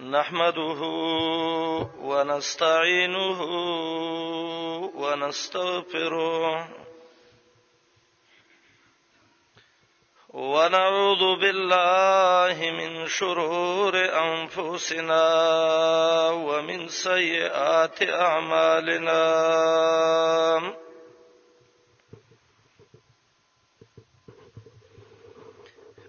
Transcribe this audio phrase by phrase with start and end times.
[0.00, 0.80] نحمده
[2.04, 3.40] ونستعينه
[4.84, 6.68] ونستغفره
[10.34, 15.28] ونعوذ بالله من شرور انفسنا
[16.32, 20.75] ومن سيئات اعمالنا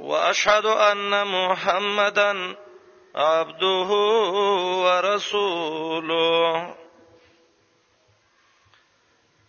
[0.00, 2.56] واشهد ان محمدا
[3.14, 3.86] عبده
[4.84, 6.74] ورسوله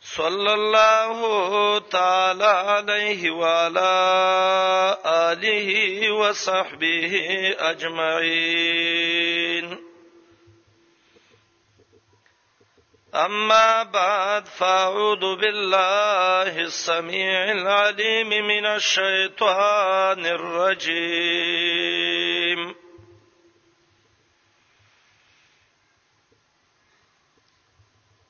[0.01, 3.89] صلى الله تعالى عليه وعلى
[5.05, 7.13] اله وصحبه
[7.59, 9.18] اجمعين
[13.15, 22.75] أما بعد فأعوذ بالله السميع العليم من الشيطان الرجيم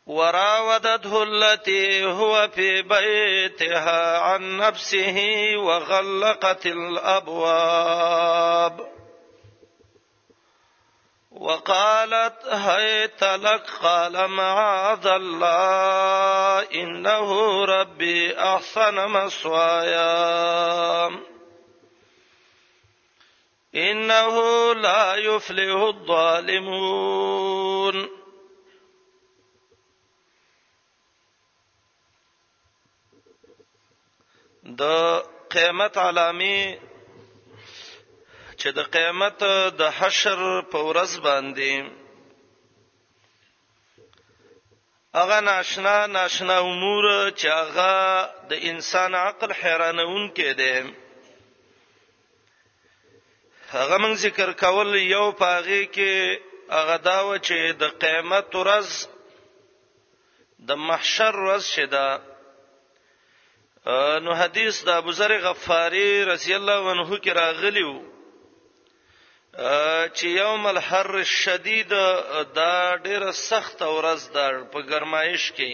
[0.08, 5.17] وراودته التي هو في بيتها عن نفسه
[5.55, 8.98] وغلقت الأبواب
[11.40, 17.32] وقالت هيت لك قال معاذ الله إنه
[17.66, 21.08] ربي أحسن مسوايا
[23.76, 24.36] إنه
[24.73, 28.10] لا يفلح الظالمون
[34.80, 34.82] د
[35.52, 36.64] قیامت علامه
[38.61, 39.39] چې د قیامت
[39.80, 40.39] د حشر
[40.71, 41.71] په ورځ باندې
[45.21, 47.05] اغه ناشنا ناشنا امور
[47.39, 47.93] چې هغه
[48.49, 50.75] د انسان عقل حیرانون کې دي
[53.75, 56.14] هغه موږ ذکر کول یو پاغه کې
[56.77, 58.87] هغه داو چې د قیامت ورځ
[60.67, 62.09] د محشر ورځ شیدا
[64.23, 68.08] نو حدیث د ابو ذر غفاری رضی الله عنه کې راغلی وو
[69.58, 71.89] چې یوم الحر شدید
[72.55, 75.73] دا ډیره سخت ورځ ده په گرمایش کې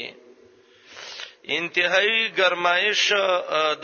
[1.59, 3.03] انتهایی گرمایش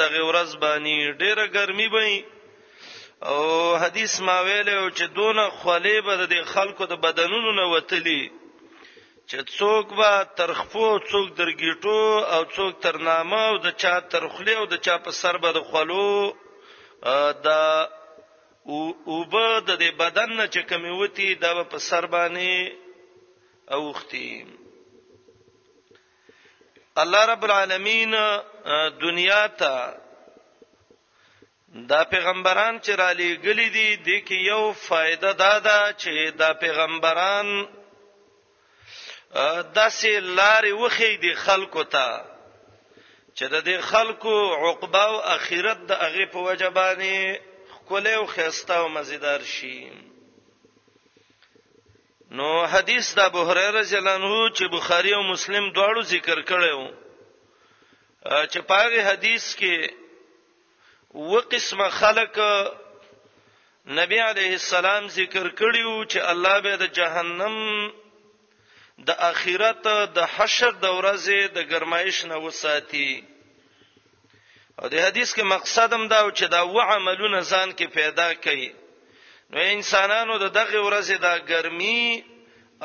[0.01, 2.15] دغه ورځ باندې ډیره ګرمي وي
[3.29, 3.39] او
[3.83, 8.23] حدیث ما ویلو چې دون خولې به د خلکو د بدنونو نه وتلی
[9.29, 11.99] چې څوک به ترخفو څوک درګیټو
[12.33, 16.07] او څوک ترنامه او د چا ترخلې او د چا په سر به د خولو
[17.45, 17.63] دا
[18.65, 22.51] او به د دې بدن نه چې کمی وتی دا په سر باندې
[23.75, 24.45] اوختی
[27.01, 28.13] الله رب العالمین
[29.03, 29.73] دنیا ته
[31.89, 37.47] دا پیغمبران چې را لېګلې دي د کې یو فائدہ دا ده چې دا پیغمبران
[39.77, 42.07] داسې لارې وخی دي خلکو ته
[43.37, 44.35] چې د دې خلکو
[44.65, 47.39] عقبه او اخرت د هغه په وجبانه
[47.91, 49.79] ښکلې او خيسته او مزیدار شي
[52.37, 56.83] نو حدیث د ابو هريره رضی الله عنه چې بخاری او مسلم دواړو ذکر کړو
[58.51, 59.75] چې پاره حدیث کې
[61.31, 62.33] و قسم خلق
[63.99, 67.55] نبی عليه السلام ذکر کړیو چې الله به د جهنم
[69.07, 69.83] د اخرت
[70.17, 73.11] د حشر د ورځې د گرمایش نه وساتي
[74.79, 78.29] او د حدیث کې مقصد هم دا و چې دا و عملونه ځان کې پیدا
[78.43, 78.67] کړي
[79.51, 82.23] نو انسانانو د دغه ورځې دا ګرمي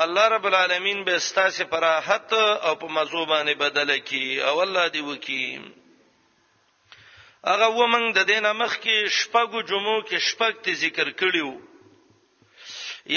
[0.03, 2.33] الله رب العالمین به ستاسو پر راحت
[2.67, 5.43] او په مزو باندې بدل کړي او الله دی وکي
[7.49, 11.51] هغه ومن د دینه مخ کې شپږو جمعو کې شپږ ته ذکر کړیو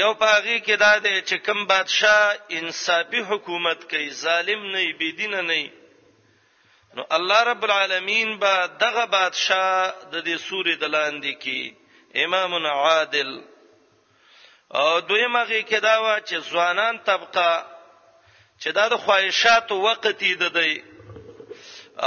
[0.02, 2.26] یو پاغي کې دا دی چې کم بادشاه
[2.58, 5.60] انصافي حکومت کوي ظالم نه بيدینه نه
[6.94, 11.58] نو الله رب العالمین با دغه بادشاہ د دې سورې د لاندې کې
[12.24, 13.30] امام عادل
[14.80, 17.50] او دویمه کې دا و چې ځوانان طبقه
[18.60, 20.72] چې دا د خواهشات وقت دی دی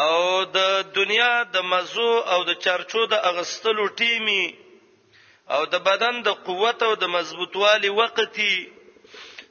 [0.03, 0.59] او د
[0.99, 4.45] دنیا د مزو او د چرچو د اغستلو ټیمی
[5.53, 8.55] او د بدن د قوت او د مضبوطوالي وقتی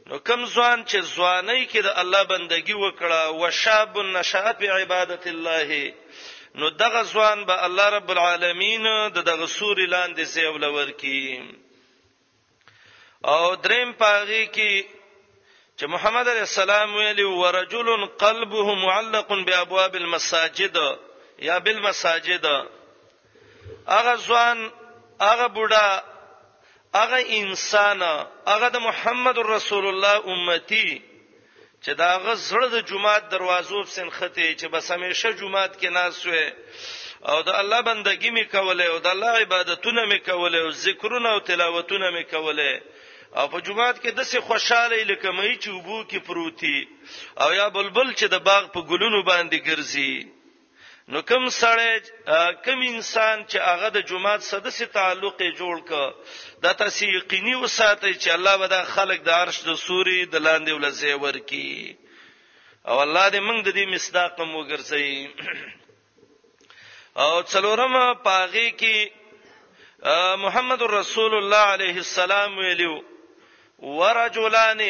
[0.09, 5.95] نو کم ځوان چې ځواني کې د الله بندگی وکړه وشاب النشات بعبادت الله
[6.61, 8.83] نو دغه ځوان به الله رب العالمین
[9.17, 11.23] د دغه سوري لاندې زیول ورکی
[13.33, 14.85] او دریم پاغي کې
[15.79, 20.77] چې محمد علی السلام ویلی ورجل قلبه معلق بابواب المساجد
[21.39, 22.47] یا بالمساجد
[23.89, 24.71] هغه ځوان
[25.21, 25.87] هغه بوډا
[27.01, 28.01] هغه انسان
[28.55, 30.91] هغه د محمد رسول الله امتی
[31.85, 36.15] چې دا غزړه د جمعات دروازو په سن خته چې بس همیشه جمعات کې ناس
[36.31, 36.47] وي
[37.31, 41.39] او د الله بندگی می کوله او د الله عبادتونه می کوله او ذکرونه او
[41.51, 42.73] تلاوتونه می کوله
[43.39, 46.79] او په جمعات کې دسه خوشاله لکه مې چې وبو کې پروتي
[47.43, 50.13] او یا بلبل چې د باغ په ګلونو باندې ګرځي
[51.11, 51.93] نو کوم سړی
[52.65, 58.13] کوم انسان چې هغه د جمعات سره سي تعلق جوړ ک دا تاسو یقیني وساتئ
[58.15, 61.97] چې الله به دا خلق د عرش د سوري د لاندې ولزې ورکی
[62.91, 65.13] او الله دې موږ د دې مصداق مو ګرځي
[67.23, 67.95] او څلورم
[68.27, 73.05] پاغي کې محمد رسول الله عليه السلام ویلو
[73.99, 74.81] ورجلان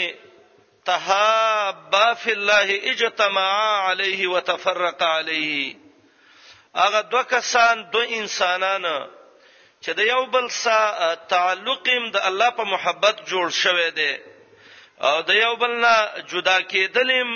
[0.91, 5.81] تهابا في الله اجتمعا عليه وتفرقا عليه
[6.77, 9.09] هغه دوه کسان دوه انسانان
[9.85, 14.13] چې د یو بل سره تعلق د الله په محبت جوړ شوی دی
[15.09, 15.97] او د یو بل نه
[16.33, 17.29] جدا کېدلم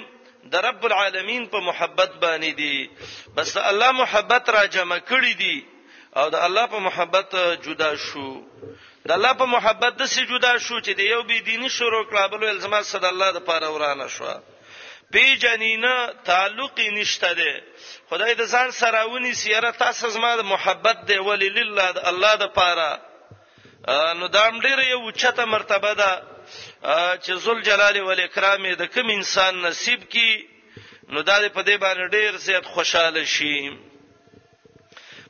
[0.52, 2.90] د رب العالمین په محبت باندې دي
[3.36, 5.66] بس الله محبت را جمع کړی دي
[6.16, 7.36] او د الله په محبت
[7.66, 8.28] جدا شو
[9.08, 12.30] د الله په محبت د سې جدا شو چې د یو بی دینی شروع کړه
[12.34, 14.24] بل الزامات صد الله د پاره ورانه شو
[15.12, 17.62] پیجنینه تعلق نشته ده
[18.10, 22.34] خدای د ځان سره ونی سیاره تاسو زما د محبت دی ولی لله د الله
[22.36, 22.90] د پاره
[24.18, 26.12] نو دام ډیره یو چته مرتبه ده
[27.22, 30.46] چې ذل جلال و الاکرام د کوم انسان نصیب کی
[31.08, 33.70] نو دا په دې باندې ډیر زیات خوشاله شي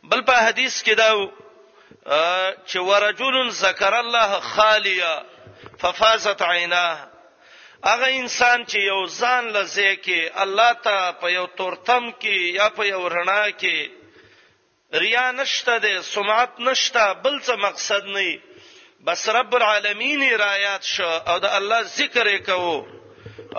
[0.04, 1.28] بل په حدیث کې دا
[2.68, 5.22] چې ورجل ذکر الله خالیا
[5.80, 7.06] ففازت عیناه
[7.90, 12.82] هغه انسان چې یو ځان لزه کې الله ته په یو تورتم کې یا په
[12.92, 13.78] یو رڼا کې
[15.02, 18.40] ریا نشته ده سمعت نشته بل څه مقصد نه
[19.06, 22.76] بس رب العالمین رایات شو او د الله ذکر وکاو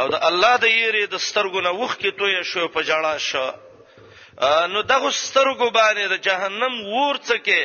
[0.02, 3.46] او د الله د یری د سترګو نه وښ کې توې شو په جړا شو
[4.44, 7.62] نو دغه سترګو باندې د جهنم ور څکه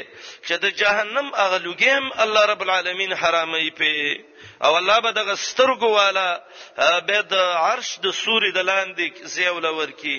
[0.46, 3.92] چې د جهنم اغلوګیم الله رب العالمین حرامي په
[4.68, 6.44] او الله به دغه سترګو والا
[7.10, 7.34] به د
[7.64, 10.18] عرش د سوري د لاندې زیول ورکی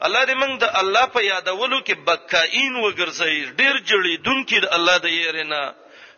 [0.00, 4.96] الله دې موږ د الله په یادولو کې بکائین وګرځي ډیر جوړې دونکو د الله
[5.06, 5.74] د يرنه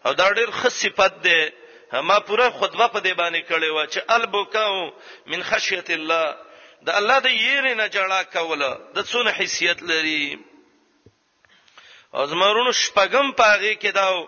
[0.06, 1.52] او دا ډیر خص صفت ده
[2.08, 4.92] ما پوره خطبه په دې باندې کړې و چې البکاو
[5.31, 6.36] من خشیت الله
[6.86, 10.38] د الله د یېره نه جړا کوله د څونه حیثیت لري
[12.16, 14.19] او زمرونو شپغم پاغه کې داو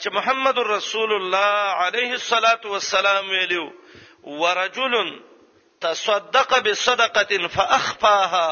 [0.00, 1.50] چې محمد رسول الله
[1.82, 3.66] عليه الصلاه والسلام ویلو
[4.40, 4.94] ورجل
[5.80, 8.48] تصدق بصدقه فاخفاها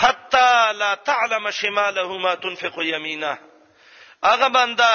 [0.00, 3.38] حتى لا تعلم شماله ما تنفق يمينه
[4.24, 4.92] هغه بنده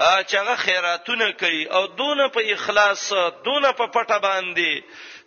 [0.00, 3.08] چې هغه خیراتونه کوي او دونه په اخلاص
[3.44, 4.82] دونه په پټه باندې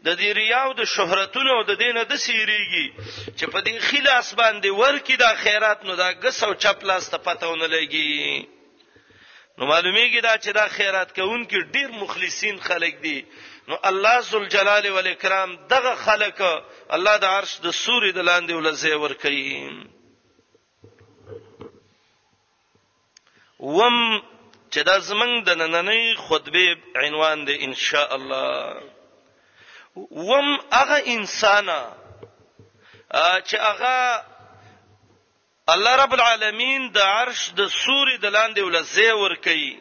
[0.05, 2.87] د دې ریاو د شهرتونو د دینه د سیریږي
[3.37, 8.47] چې په دې خلاص باندې ورکی دا خیرات نو دا غسو چپلاس ته پتهونه لګي
[9.57, 13.25] نو معلومیږي دا چې دا خیرات کوونکې ډیر مخلصین خلک دي
[13.67, 16.41] نو الله ذل جلال و الاکرام دغه خلک
[16.89, 19.47] الله د عرش د سوري د لاندې ولزه ور کوي
[23.61, 24.23] وم
[24.73, 26.67] چې دا زمنګ د نننې خطبه
[27.03, 28.53] عنوان دی ان شاء الله
[30.29, 31.67] وم هغه انسان
[33.47, 33.95] چې هغه
[35.73, 39.73] الله رب العالمین د عرش د سوري د لاندې ولزې ور کوي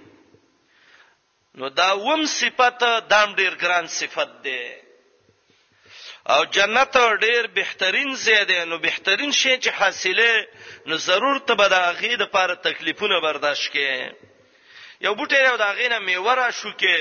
[1.58, 2.80] نو دا وم صفت
[3.12, 4.62] دام ډیر ګران صفت دی
[6.34, 6.94] او جنت
[7.24, 10.44] ډیر بهترین زیاده نو بهترین شی چې حاصله
[10.86, 14.30] نو ضرور ته به د اغې د پاره تکلیفونه برداشت کړي
[15.04, 16.98] یو بوټی راو دا غینه میوره شو کې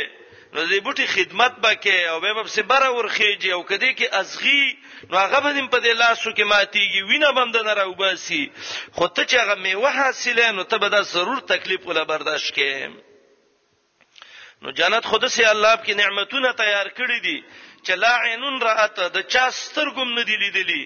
[0.56, 4.64] نو دې بوټي خدمت بکې او به په سبره ورخېږي او کدی کې ازغي
[5.12, 8.42] نو هغه به په دې لاسو کې ماتيږي وینه بم د نه راو باسي
[8.96, 12.92] خو ته چې هغه میوه حاصله نو ته به دا ضرور تکلیف ولا برداشت کې
[14.64, 17.38] نو جنت خود سي الله په نعمتونه تیار کړې دي
[17.86, 20.84] چې لا عینن رات د چا سترګم نه دی لیدلی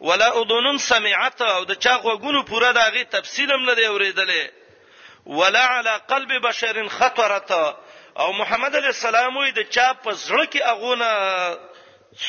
[0.00, 4.65] ولا اذنن سمعت او د چا غوګونو پوره داغي تفصیلم نه دی اورېدلې
[5.26, 7.74] ولا علی قلب بشر خطرته
[8.18, 11.08] او محمد علی السلام وی د چا په زړه کې اغونه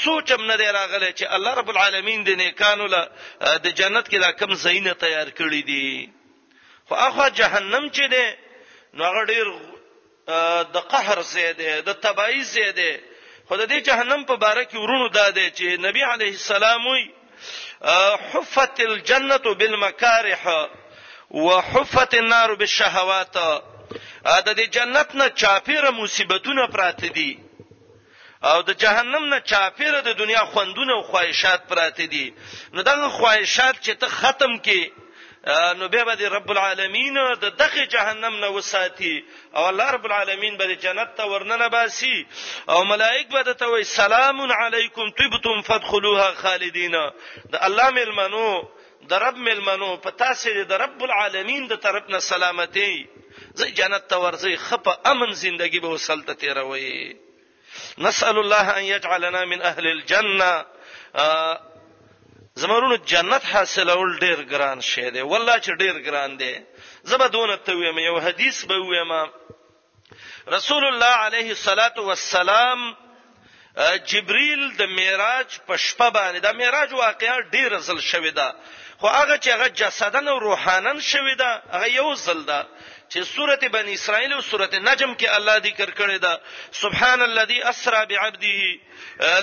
[0.04, 3.02] سوچم نه دی راغلی چې الله رب العالمین د نیکانو له
[3.66, 5.86] د جنت کې دا کم زینه تیار کړی دی
[6.88, 8.26] خو هغه جهنم چې دی
[8.94, 9.46] نو هغه ډیر
[10.76, 12.90] د قهر زیاده د تبعیض زیاده
[13.48, 17.04] خو د دې جهنم په باره کې ورونو داده چې نبی علیه السلام وی
[18.34, 20.44] حفت الجنه بالمکارح
[21.32, 23.60] وحفت النار بالشهوات دا
[24.42, 27.40] د جنت نه چاپیره مصیبتونه پراته دي
[28.44, 32.34] او د جهنم نه چاپیره د دنیا خوندونه او خواهشات پراته دي
[32.74, 34.82] نو دغه خواهشات چې ته ختم کې
[35.80, 40.76] نو به به رب العالمین د دغه جهنم نه وساتي او الله رب العالمین به
[40.76, 42.28] جنت ته ورننه باسي
[42.70, 46.96] او ملائک به ته وي سلام علیکم طبتم فادخلوها خالدین
[47.52, 48.64] د الله ملمنو
[49.10, 52.92] د رب ملمنو په تاسو د رب العالمین د طرف نه سلامتی
[53.60, 56.94] زې جنت ته ورځي خپه امن زندگی به وسلته تیروي
[58.06, 60.54] نسأل الله ان يجعلنا من اهل الجنه
[62.64, 66.54] زمرونو جنت حاصلول ډیر ګران شی دی والله چې ډیر ګران دی
[67.12, 69.12] زبه دون ته ویم یو حدیث به ویم
[70.58, 72.80] رسول الله عليه الصلاه والسلام
[74.10, 78.48] جبريل د معراج په شپه باندې د معراج واقعا ډیر ځل شوې ده
[79.00, 82.60] خو هغه چې هغه جسدن او روحانن شوې ده هغه یو ځل ده
[83.12, 86.34] چې سورته بنی اسرائیل او سورته نجم کې الله ذکر کړی دا
[86.72, 88.62] سبحان الذي اسرا بعبده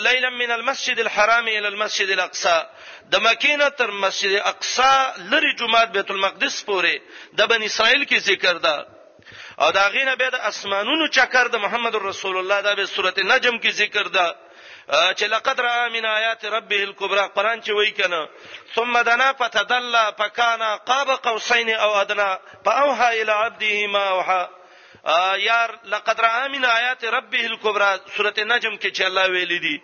[0.06, 2.58] ليلا من المسجد الحرام الى المسجد الاقصى
[3.12, 6.94] د مکینه تر مسجد اقصا لری جمعه بیت المقدس پورې
[7.38, 8.86] د بنی اسرائیل کې ذکر ده
[9.62, 13.54] او دا غینه به د اسمانونو چکر د محمد رسول الله دا به سورته نجم
[13.62, 14.34] کې ذکر ده
[15.18, 18.28] چې لقد را من آیات ربه الكبرى قران چې وای کنه
[18.74, 24.48] ثم دنا فتدلى فكان قاب قوسين او ادنى فاوحى الى عبده ما اوحى
[25.48, 29.82] یار لقد را من آیات ربه الكبرى سورته نجم کې چې الله ویل دي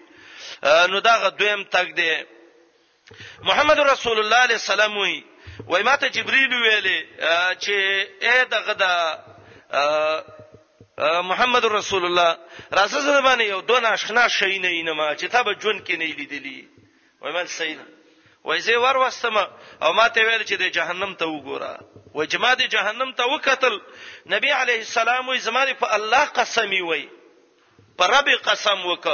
[0.62, 2.16] نو دا غویم تک دی
[3.42, 5.24] محمد رسول الله علیه السلام وی
[5.66, 6.98] وای ماته جبرئیل ویلې
[7.64, 7.76] چې
[8.22, 8.82] اې دغه د
[11.24, 12.38] محمد رسول الله
[12.72, 16.06] راځه زه باندې یو دون آشنا شي نه نه ما چې تب جون کې نه
[16.18, 16.68] لیدلی
[17.22, 17.78] وای من سید
[18.44, 19.36] وای زه ور واستم
[19.82, 21.72] او ما ته ویل چې د جهنم ته وګوره
[22.14, 23.80] وای جما د جهنم ته وکتل
[24.34, 27.04] نبی علیه السلام وای زما په الله قسمی وای
[28.00, 29.06] پر رب قسم وک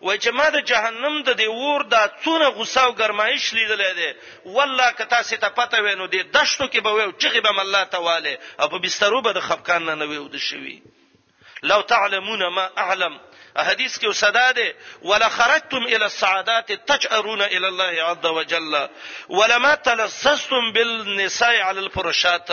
[0.00, 4.10] وای چې ما د جهنم د دی ور د څونه غوسه او ګرمایش لیدلې ده
[4.56, 8.34] والله که تاسو ته پته وینو دی دشتو کې به ویو چغه به الله تعالی
[8.60, 10.76] او په بسترو به د خفقان نه ویو د شوی
[11.70, 13.14] لو تعلمون ما اعلم
[13.70, 14.68] حدیث کې صدا ده
[15.10, 18.74] ولا خرجتم الى السعادات تجرون الى الله عز وجل
[19.40, 22.48] ولما تلصستم بالنساء على الفرشات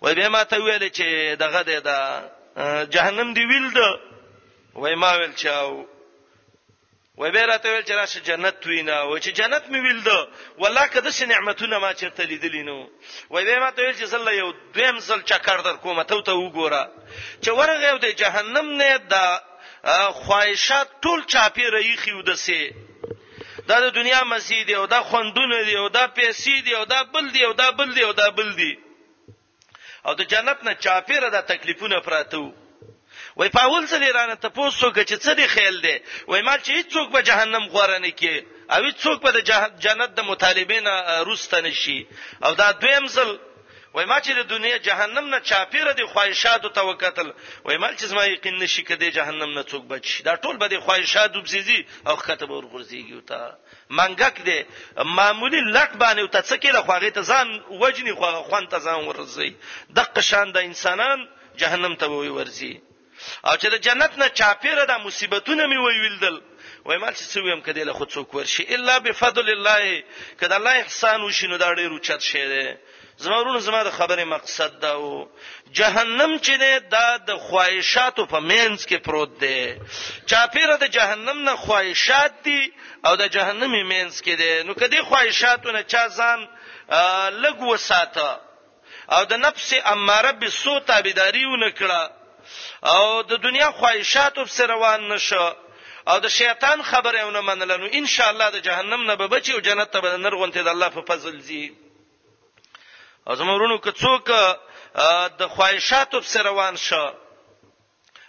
[0.00, 1.06] وبما ته ویل چې
[1.46, 1.96] دغه ده
[2.92, 3.88] جهنم دی ویل ده
[4.74, 5.88] وای ما ویل چاو
[7.16, 10.86] وای به راته ویل چې راشه جنت وینا و چې جنت مې ویل ده والله
[10.86, 12.86] کده سي نعمتونه ما چیرته لیدلینو
[13.30, 16.32] وای به ما ته ویل چې زله یو دیم زل چکر در کومه ته ته
[16.32, 16.88] وګوره
[17.42, 19.40] چې ورغه د جهنم نه دا
[20.12, 22.70] خواهشات ټول چاپی ریخي ودسه
[23.68, 27.02] دا د دنیا مزید دی او دا خوندونه دی او دا پیسې دی او دا
[27.04, 28.78] بل دی او دا بل دی او دا بل دی
[30.04, 32.50] او د جنت نه چاپیره د تکلیفونه پراته وو
[33.40, 35.94] وای په اول څه لرانه ته پوسو کې چې څه دی خیال دی
[36.30, 38.32] وای ما چې هیڅوک به جهنم غوړ نه کی
[38.74, 39.38] او هیڅوک به د
[39.84, 40.88] جنت د مطالبین
[41.28, 42.00] روسته نشي
[42.44, 43.30] او دا دویم ځل
[43.94, 47.30] وای ما چې د دنیا جهنم نه چاپیره دي خواهشات او توکل
[47.64, 50.80] وای ما چې زما یقین نشي کده جهنم نه څوک بچ دا ټول به د
[50.84, 53.56] خواهشات وبزيزي او خطب ورغورځيږي او تا
[53.96, 54.58] منګک دي
[55.16, 59.04] معمولی لټ باندې او ته څه کېله خواغې ته ځان وجني خواغه خوان ته ځان
[59.10, 59.50] ورځي
[59.96, 62.72] د قشان د انسانان جهنم ته وي ورځي
[63.46, 66.40] او چې د جنت نه چاپیره د مصیبتونه می ویلدل
[66.84, 70.02] وای ما چې سویم کده له خود څوک ورشي الا بفضل الله
[70.40, 72.68] کده الله احسان وشینو دا ډیر اوچت شی دی
[73.22, 75.28] زمورونو زما د خبرې مقصد دا و
[75.78, 79.74] جهنم چې نه دا د خواهشاتو په مینس کې پروت دی
[80.26, 82.72] چاپیره د جهنم نه خواهشات دي
[83.06, 86.48] او د جهنم مینس کې دی نو کدی خواهشاتو نه چا ځان
[87.42, 88.40] لګ وساته
[89.14, 92.00] او د نفس اماره به سو تابعداریونه کړه
[92.92, 95.46] او د دنیا خواهشاتو په روان نشه
[96.10, 99.50] او د شیطان خبره ونه منله نو ان شاء الله د جهنم نه به بچي
[99.54, 101.64] او جنت ته به نرغونته د الله په فضل زی
[103.26, 104.26] او زمورونو که څوک
[105.40, 107.04] د خواهشاتو په روان شه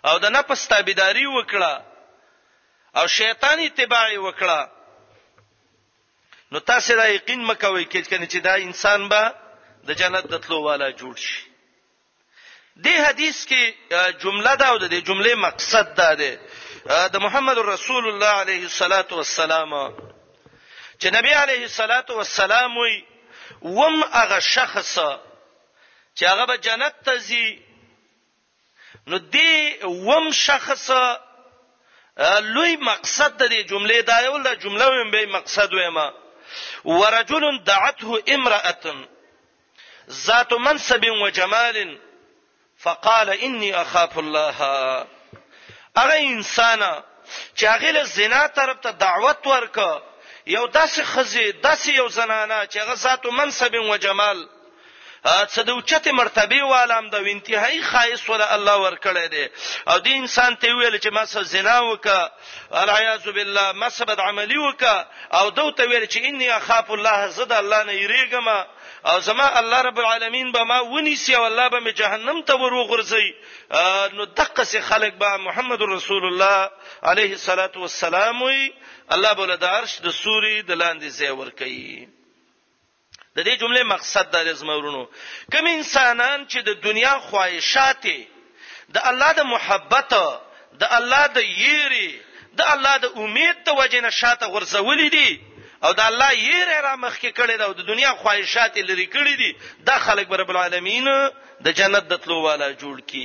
[0.08, 1.74] او د نفس تابعداري وکړه
[3.00, 4.60] او شیطان اتباع وکړه
[6.52, 9.34] نو تاسو را یقین مکوئ کې چې دا انسان به
[9.88, 11.51] د جنت د تلو والا جوړ شي
[12.78, 13.64] دې حدیث کې
[14.24, 16.38] جمله دا او د جملې مقصد دا دی
[17.14, 19.72] د محمد رسول الله علیه الصلاۃ والسلام
[21.02, 23.04] چې نبی علیه الصلاۃ والسلام وي
[23.62, 25.00] وم هغه شخص
[26.18, 27.48] چې هغه به جنت ته ځي
[29.08, 30.90] نو دې وم شخص
[32.56, 35.98] لوی مقصد د دې جملې دا یو د جمله ویم به مقصد ویم
[36.86, 38.96] ورجل دعته امراه
[40.10, 41.98] ذات منصب وجمال
[42.84, 44.54] فقال انی اخاف الله
[45.98, 47.04] هغه انسان
[47.58, 49.78] چې هغه له زنا طرف ته دعوت ورک
[50.48, 54.50] یو داسې خزي داسې یو زنانه چې هغه ذات منصب او جمال
[55.54, 59.50] څه د اوچته مرتبه والام د انتهایی خایس ول الله ورکړی دی
[59.88, 62.32] او د انسان ته ویل چې ما سره زنا وکا
[62.72, 67.58] العیاذ بالله ما سبد عملی وکا او دوی ته ویل چې انی اخاف الله زده
[67.58, 68.48] الله نه یریګم
[69.06, 73.36] او زما الله رب العالمین به ما ونیسی او الله به می جهنم ته وروغورځي
[74.16, 76.70] نو دقه سي خلق به محمد رسول الله
[77.04, 78.74] عليه الصلاه والسلام وي
[79.10, 82.08] الله بوله د عرش د سوري د لاندې ځای ور کوي
[83.36, 85.08] د دې جمله مقصد د زمورونو
[85.54, 88.06] کوم انسانان چې د دنیا خواهشات
[88.94, 90.14] د الله د محبت
[90.82, 92.22] د الله د یری
[92.58, 95.51] د الله د امید ته وجنه شاته غرزولې دي
[95.86, 99.52] او د الله یې را مخ کې کړی دا د دنیا خواهشات لري کړی دي
[99.88, 101.08] د خلق رب العالمین
[101.68, 103.24] د جنت د تلو والا جوړ کی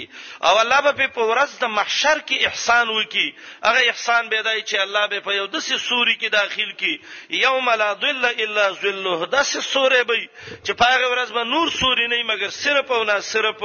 [0.51, 3.27] او الله به په ورځ د محشر کې احسان وکي
[3.67, 6.95] هغه احسان به دای چې الله به په یو دسي سوري کې داخل کی
[7.43, 10.19] یوم لا ظل الا ظله دسي سورې به
[10.65, 13.61] چې په هغه ورځ به نور سوري نه مګر صرف او نه صرف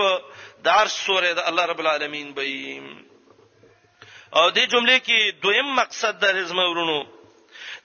[0.63, 2.43] د عرش سورې د الله رب العالمین به
[4.36, 7.00] او دې جمله کې دویم مقصد د رزمورونو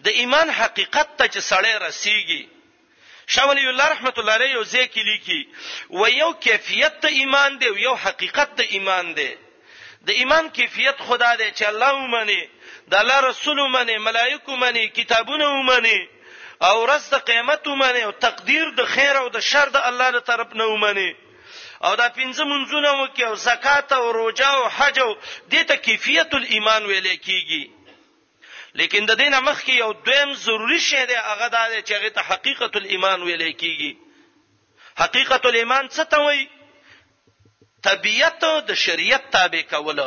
[0.04, 2.42] د ایمان حقیقت ته چې سړی رسیږي
[3.34, 5.40] شاولی الله رحمت الله علیه یو ځکه لیکي
[5.98, 9.30] و یو کیفیت ته ایمان دی یو حقیقت ته ایمان دی
[10.06, 12.42] د ایمان کیفیت خدا دی چې الله ومني
[12.90, 16.00] د الله رسول ومني ملائکه ومني کتابونه ومني
[16.68, 20.20] او رز د قیامت ومني او تقدیر د خیر او د شر د الله تر
[20.30, 21.10] طرف نه ومني
[21.86, 25.10] او دا پنځه منځونه وکي او زکات او روجا او حج او
[25.50, 27.62] د ته کیفیت الایمان ویل کیږي
[28.78, 32.74] لیکن د دینه مخ کې یو دویم ضروری شی دی هغه د چغه ته حقیقت
[32.80, 33.92] الایمان ویل کیږي
[35.02, 36.44] حقیقت الایمان څه ته وایي
[37.88, 40.02] طبیعت د شریعت تابع کول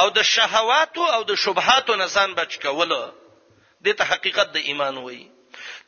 [0.00, 2.92] او د شهوات او د شبهات نه ځان بچ کول
[3.88, 5.24] د ته حقیقت د ایمان وایي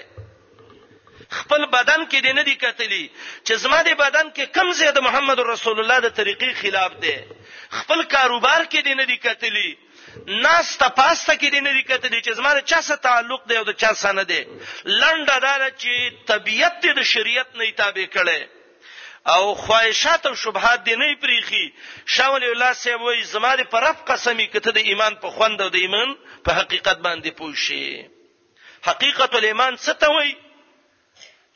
[1.30, 3.10] خپل بدن کې دې نه دی کتلی
[3.46, 7.16] چې زما دې بدن کې کم زیاده محمد رسول الله د طریقې خلاف دی
[7.80, 12.22] خپل کاروبار کې دې نه دی کتلی ناس ته پاسته کې دې نه دی کتلی
[12.22, 14.42] چې زما چا سره تعلق دی او د چا سره نه دی
[14.86, 18.46] لنډه دا چې طبیعت دې د شریعت نه تابع کړي
[19.36, 21.66] او خواهشات او شبهات دې نه پریخي
[22.18, 25.70] شاول الله سیب وای زما دې پر رب قسمی کته د ایمان په خوند او
[25.70, 30.36] د ایمان په حقیقت باندې پوښي حقیقت الایمان څه ته وای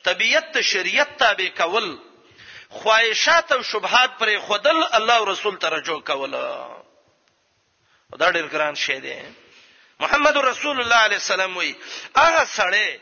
[0.04, 1.98] طبیعت ته شریعت تابع کول
[2.68, 6.30] خواهشات او شبهات پر خودل الله او رسول ته رجوع کول
[8.20, 9.18] دا ډیر ګران شی دی
[10.00, 11.74] محمد رسول الله علیه السلام وی
[12.16, 13.00] هغه سره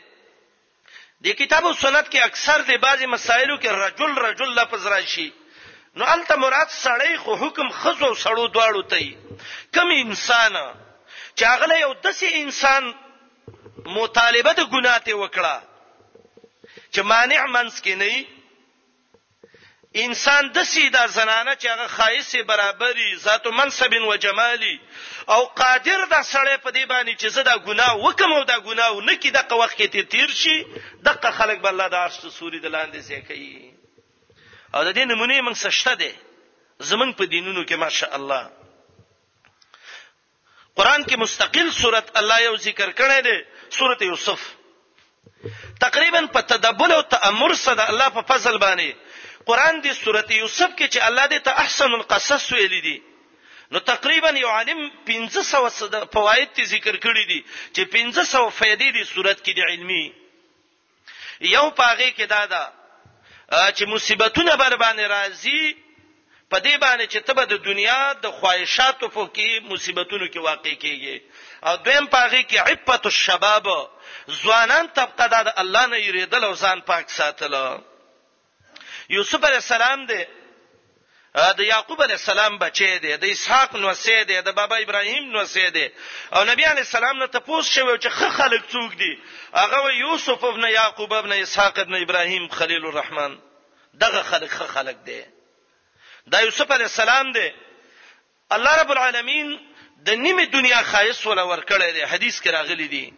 [1.23, 5.33] د کتاب او سنت کې اکثر د بعضی مسایلو کې رجل رجل لفظ راشي
[5.95, 9.15] نو البته مراد سړی خو حکم خزو سړو دواړو ته
[9.73, 10.53] کم انسان
[11.35, 12.95] چاغله یو دسي انسان
[13.85, 15.70] مطالبه د ګناه ته وکړه
[16.93, 18.39] چې مانع منس کې نه
[20.01, 24.75] انسان د سیدا زنانه چې هغه خایسه برابرۍ ذات منصب و جمالي
[25.35, 28.95] او قادر د سړی په دی باندې چې زه دا ګناه وکم او دا ګناه
[29.07, 30.57] نه کې دغه وخت کې تیر شي
[31.09, 33.51] دغه خلک بل الله د عرش سوري د لاندې ځای کوي
[34.73, 36.11] او د دې نمونه موږ سشته دي
[36.79, 38.43] زمنګ په دینونو کې ماشاء الله
[40.79, 43.37] قران کې مستقل صورت الله یو ذکر کړی دی
[43.79, 44.41] سورته یوسف
[45.79, 48.89] تقریبا په تدبر او تامر سره الله په فضل باندې
[49.47, 52.97] قران دی سورته یوسف کې چې الله دې ته احسن القصص ویلي دي
[53.71, 57.39] نو تقریبا یو عالم 1500 فواید تی ذکر کړی دي
[57.75, 60.05] چې 1500 فائدې دي صورت کې دي علمي
[61.55, 62.63] یو پاغه کې دا ده
[63.75, 65.73] چې مصیبتونه بر باندې راځي
[66.51, 71.21] په دې باندې چې تبه د دنیا د خواهشاتو په کې مصیبتونو کې واقع کیږي
[71.69, 73.69] او دویم پاغي کې عفت الشباب
[74.41, 77.55] ځوانان طبقه د الله نه یریدل او ځان پاک ساتل
[79.17, 80.25] یوسف علی السلام دې
[81.59, 85.45] د یعقوب علی السلام بچی دی د اسحاق نو سید دی د بابا ابراهیم نو
[85.55, 85.87] سید دی
[86.37, 89.11] او نبی علی السلام نه تپوس شوی چې خه خلک څوک دی
[89.59, 93.37] هغه یوسف ابن یعقوب ابن اسحاق ابن ابراهیم خلیل الرحمن
[94.05, 95.21] دغه خلک خه خلک دی
[96.29, 97.49] دا یوسف علی السلام دی
[98.55, 99.57] الله رب العالمین
[100.05, 103.11] د نیمه دنیا خایس ولا ورکړی دی حدیث کې راغلی دی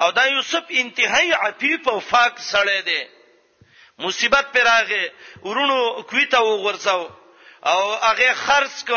[0.00, 3.02] او دا یوسف انتهایی عفیف او فاک سړی دی
[4.04, 5.02] مصیبت پر راغې
[5.44, 7.10] ورونو کویته وغورځاو
[7.72, 8.90] او هغه خرڅ ک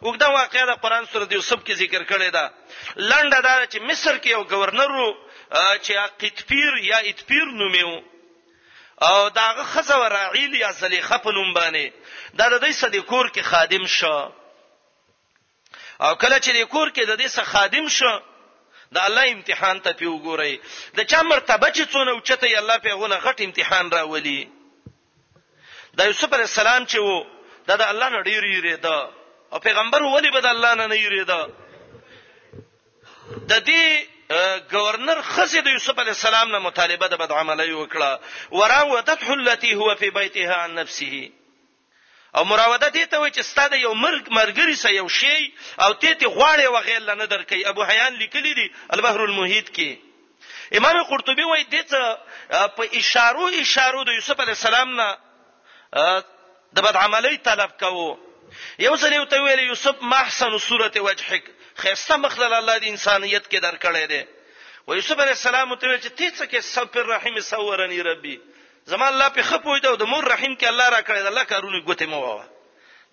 [0.00, 2.44] وګدا واقعیا د قران سورۃ یوسف کې ذکر کړی دا
[3.10, 5.10] لنډه دا چې مصر کې یو گورنر وو
[5.84, 7.94] چې قطپیر یا اتپیر نومېو
[9.02, 11.86] او داغه خزه راعیل یا زلیخه په نوم باندې
[12.38, 14.30] دا د دې صدیکور کې خادم شو
[16.00, 18.12] او کله چې د کور کې د دې څخه خادم شو
[18.92, 20.54] د الله امتحان ته پیو ګورئ
[20.96, 24.48] د چا مرتبه چې څونه اوچته ی الله پیغونه غټ امتحان راولي
[25.96, 27.24] د یوسف علی السلام چې وو
[27.66, 29.08] دا د الله نه ډیر یریدا
[29.50, 31.40] او پیغمبر ولی به د الله نه نه یریدا
[33.50, 33.84] د دې
[34.72, 38.10] گورنر خزه د یوسف علی السلام نه مطالبه د بدعملی وکړه
[38.58, 41.14] وراودته التي هو فی بیتها عن نفسه
[42.36, 45.52] او مراوده دې ته وای چې ستاده یو مرګ مرګري سه یو شی
[45.84, 48.66] او ته ته غواړي وغیل نه درکې ابو حیان لیکلی دی
[48.98, 52.18] البحر المحیط کې امام قرطبي وای دې ته
[52.76, 55.18] په اشارو اشارو د یوسف علی السلام نه
[56.78, 58.10] د بدعملی طلب کوو
[58.78, 61.44] یو ځل یو ته ویل یوسف ما احسن صورت وجهک
[61.84, 66.28] خیسته مخلل الله د انسانيت کې درکړې ده و یوسف علی السلام ته چې تی
[66.38, 68.34] څه کې صبر رحیم سورنی ربي
[68.92, 71.78] زما الله په خپوي ده د مور رحیم کې الله را کړې ده الله کارونه
[71.88, 72.44] ګوته مو واه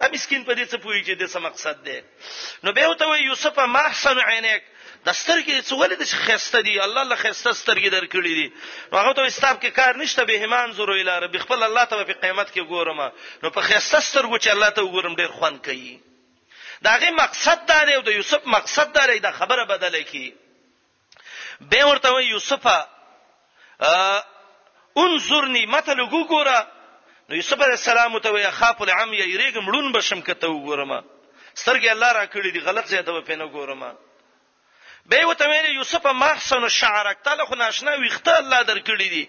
[0.02, 3.60] دا مسكين په دې څه پوي چې د څه مقصد ده نو به ته یوسف
[3.78, 4.68] ما احسن عینک
[5.10, 8.48] د سترګې څولې د خسته دي الله الله خسته سترګې درکړې دي
[9.00, 12.22] هغه ته استاب کې کار نشته به همان زورو اله رب خپل الله ته په
[12.26, 13.02] قیامت کې ګورم
[13.44, 15.94] نو په خسته سترګو چې الله ته وګورم ډیر خوان کوي
[16.84, 20.36] داغه مقصد دا دی او د یوسف مقصد دا دی دا خبره بدله کی
[21.62, 22.84] به ورته وي یوسف
[24.98, 26.60] انظرنی متل وګوره
[27.30, 31.04] نو یوسف علی السلام ته وي خاف العم یریګم لون بشم کته وګورم
[31.56, 33.98] سترګې الله را کړې دي غلط ځای ته په نه ګورم
[35.06, 39.28] به وته وي یوسف ما احسن شعرک تعالی خو ناشنا ویخته الله درکړې دي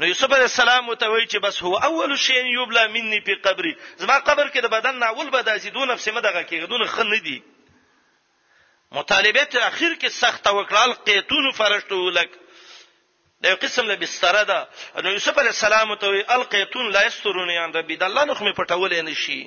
[0.00, 4.16] نو یوسف علی السلام متوي چې بس هو اول شی یبلا مني په قبري زما
[4.30, 7.36] قبر کې د بدن ناول به داسې دوه نفس مدغه کې دونه خن دي
[8.98, 12.30] مطالبه تر اخر کې سخت وکړل قیتون فرشتو لک
[13.44, 14.68] دا یو قسم له بستر ده
[15.06, 19.14] نو یوسف علی السلام ته القیتون لا یسترونی عند ربی د الله نخمه پټول نه
[19.24, 19.42] شي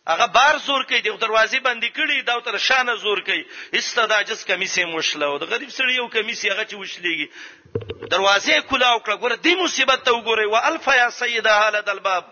[0.08, 3.46] هغه بار زور کوي د دروازې بندې کړي دا تر شانه زور کوي
[3.80, 9.00] استدا جس کمیسه مشله او د غریب سړی یو کمیسه هغه چې وشلېږي دروازې کلاو
[9.06, 12.30] کړه ګوره دې مصیبت ته وګوره او الف یا سیدا حال دلباب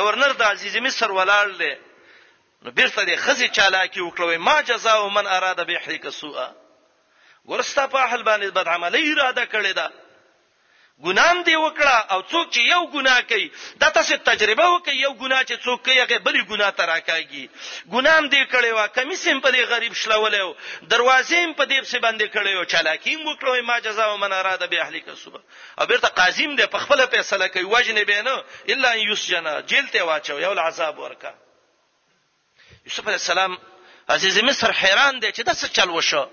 [0.00, 5.32] گورنر د عزیز مصر ولاړ دی نو بیرته د خزي چالاکی وکړوي ما جزاء من
[5.38, 6.48] اراده به حق سوء
[7.52, 9.88] ورستا په اهل باندې بد عملی اراده کړی دا
[11.02, 13.48] ګنام دی وکړه او څوک چې یو ګناه کوي
[13.80, 17.44] دا تاسو تجربه وکړي یو ګناه چې څوک کوي هغه بلې ګناه تراکاږي
[17.94, 20.50] ګنام دی کړي وا کمیسم په دې غریب شلولې او
[20.92, 25.00] دروازې په دې څه باندې کړي او چالاکیم وکړو ما جزاء ومن اراده به اهلی
[25.06, 25.40] کسبه
[25.78, 28.36] او بیرته قاضیم دی په خپل فیصله کوي وجنه به نه
[28.72, 31.32] الا ان یسجن جیل ته واچو یو العذاب ورکا
[32.86, 33.52] یوسف علی السلام
[34.08, 36.26] عزیز مصر حیران دی چې دا څه چل وشو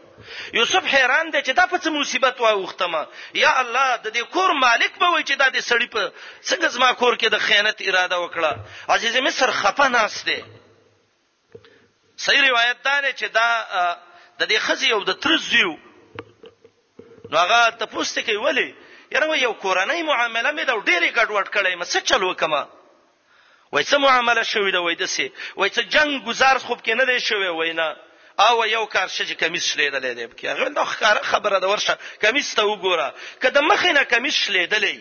[0.53, 3.05] یوسف حیران دی چې دا په څه مصیبت واوختمه
[3.43, 6.11] یا الله د دې کور مالک به وای چې دا دې سړی په
[6.49, 8.59] څنګه زما کور کې د خیانت اراده وکړه
[8.97, 10.41] عزیز مصر خپه ناست دی
[12.25, 13.47] صحیح روایت دا دی چې دا
[14.39, 15.71] د دې خزي او د ترزیو
[17.33, 18.75] نو هغه تاسو ته کوي ولی
[19.11, 22.61] یره یو کورنۍ معامله مې دا ډېری ګډوډ کړې مې څه چل وکمه
[23.71, 27.19] وای څه معامله شوې ده وای دسه وای څه جنگ گزار خوب کې نه دی
[27.19, 27.95] شوی وای نه
[28.47, 30.83] او یو کار شې کمیس شلیدلې دی کې هغه نو
[31.31, 33.09] خبره ده ورشه کمیس ته وګوره
[33.43, 34.97] کله مخې نه کمیس شلیدلې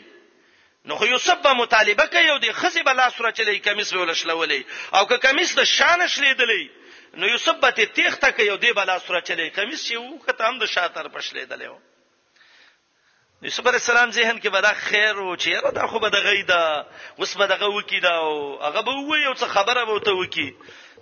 [0.91, 4.95] نو خو یوسف به مطالبه کوي او د خزي بلا سره چلی کمیس ویل شلولې
[5.01, 6.69] او که کمیس د شان شلیدلې
[7.23, 10.73] نو یوسف به تیخته کوي او د بلا سره چلی کمیس یو کته هم د
[10.75, 11.81] شاتر پښلیدلې و
[13.49, 16.59] یوسف علی السلام ذهن کې به دا خیر او چیرې دا خو به د غیدا
[17.25, 18.33] اوس به دغه وکی دا او
[18.65, 20.49] هغه به وایي او څه خبره به وته وکی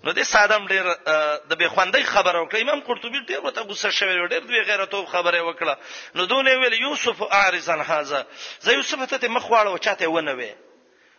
[0.04, 4.14] نو دې ساده ډېر د بے خوندۍ خبره وکړه امام قرطبي ډېر وته غوسه شوی
[4.28, 5.74] ډېر دوی غیرتوب خبره وکړه
[6.14, 8.20] نو دونه ویل یوسف اعرضن هاذا
[8.66, 10.52] زه یوسف ته مخ واړو چاته ونه وی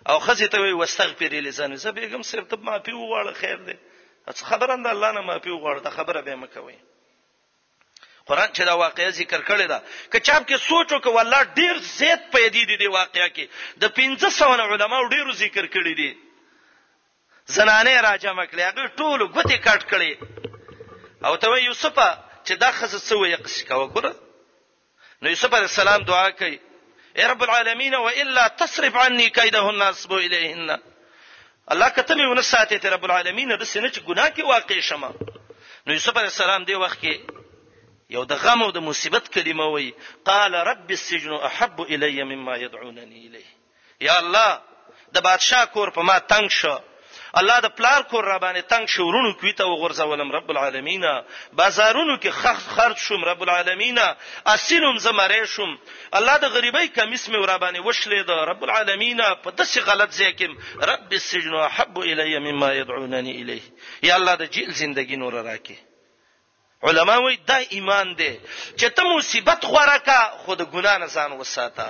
[0.10, 3.78] او خزه ته وی واستغفر لزان زه بیګم سر ته ما پیو واړه خیر دې
[4.32, 6.76] اڅ خبره اند الله نه ما پیو غواړه خبره به مکوي
[8.30, 9.80] قران چې دا واقعي ذکر کړی دا
[10.12, 13.48] که چاپ کې سوچو کې والله ډیر زیات پیدا دي دی واقعي کې
[13.84, 16.12] د 1500 علماو ډیرو ذکر کړی دي
[17.58, 21.96] زنانه راجمه کړې هغه ټول غوته کټ کړې او ته یوسف
[22.48, 24.14] چې دا خزه سوې یقص کا وګوره
[25.24, 26.56] نو یوسف علی السلام دعا کوي
[27.18, 30.78] اے رب العالمین والا تصرف عني كيدهن اصب اليهن
[31.72, 35.90] الله کته مې ونه ساتي ته رب العالمین د سینې چې ګناه کې واقع شمه
[35.90, 37.39] نو یوسف علی السلام دی وخت کې
[38.16, 39.88] یو د غم او د مصیبت کلمه وای
[40.30, 43.48] قال رب السجن احب الی مما يدعونني الیه
[44.08, 44.50] یا الله
[45.16, 46.76] د بادشاه کور په ما تنگ شو
[47.40, 51.04] الله د پلار کور را باندې تنگ شو ورونو کوي ته وغورځولم رب العالمین
[51.54, 54.00] بازارونو کې خخ خرج شوم رب العالمین
[54.56, 55.78] اسینم زمره شوم
[56.18, 60.34] الله د غریبۍ کمیس مې ور باندې وشلې د رب العالمین په داسې غلط ځای
[60.40, 60.48] کې
[60.94, 63.62] رب السجن احب الی مما يدعونني الیه
[64.08, 65.78] یا الله د جیل زندگی نور راکې
[66.84, 68.32] علما وایي دا ایمان دی
[68.80, 71.88] چې ته مصیبت خوره کا خود ګنا نه ځان وساته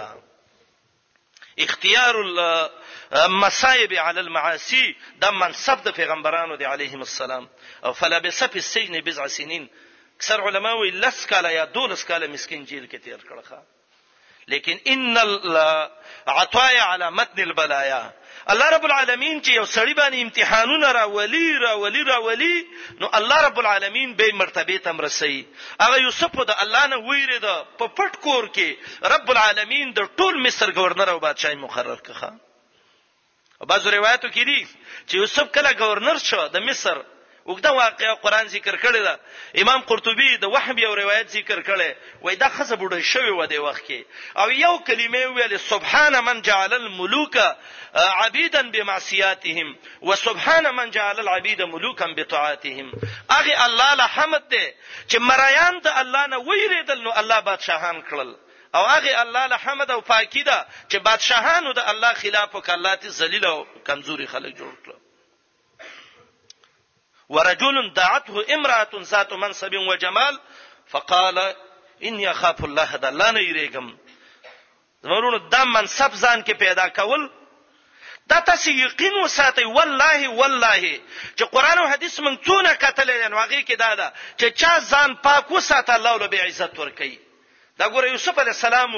[1.65, 4.85] اختیار المصائب علی المعاصی
[5.21, 7.43] دا منصب د پیغمبرانو دی علیهم السلام
[7.83, 9.63] او فلا بسف السجن بضع سنین
[10.17, 13.59] اکثر علما وایي لس کاله یا دولس کاله مسكين جیل کې تیر کړخه
[14.49, 18.13] لیکن ان العطايا على متن البلايا
[18.53, 22.67] الله رب العالمین چې یو سړی باندې امتحانونه راولي راولي راولي
[23.01, 25.35] نو الله رب العالمین به مرتبه تم رسي
[25.81, 30.41] هغه یوسف د الله نه ویری دا په پټ کور کې رب العالمین د ټول
[30.47, 34.59] مصر گورنر او بادشاہ مقرر کړه او بعض روایتو کې دي
[35.07, 37.03] چې یوسف کله گورنر شو د مصر
[37.49, 39.13] وګدا واقعا قران ذکر کړی دا
[39.61, 41.89] امام قرطبي د وحم یو روایت ذکر کړي
[42.25, 43.99] وای دا خزه بډه شوی و دی وخت کې
[44.41, 47.37] او یو کلمه ویل سبحان من جعل الملوک
[48.25, 49.73] عبیدا بمعصیاتهم
[50.11, 52.91] وسبحان من جعل العبید ملوکا بطاعتهم
[53.39, 54.63] اغه الله له حمد دی
[55.11, 58.29] چې مریان د الله نه ویریدل نو الله بادشاهان کړل
[58.75, 62.95] او هغه الله له حمد او پاکی ده چې بادشاهانو د الله خلاف وکړه الله
[62.95, 65.08] تی ذلیل او کمزوري خلک جوړ کړل
[67.29, 70.39] ورجل دعته امراه ذات منصب وجمال
[70.87, 71.55] فقال
[72.03, 73.87] اني اخاف الله ده الله نه یریګم
[75.03, 77.29] زمرونو د منصب ځان کې پیدا کول
[78.29, 80.99] دا تاسو یقین وساتئ والله والله
[81.37, 85.15] چې قران او حديث مونږ څونه کتلې نو هغه کې دا ده چې چا ځان
[85.23, 87.15] پاک وساته الله له به عزت ورکړي
[87.77, 88.91] دا ګوره یوسف علی السلام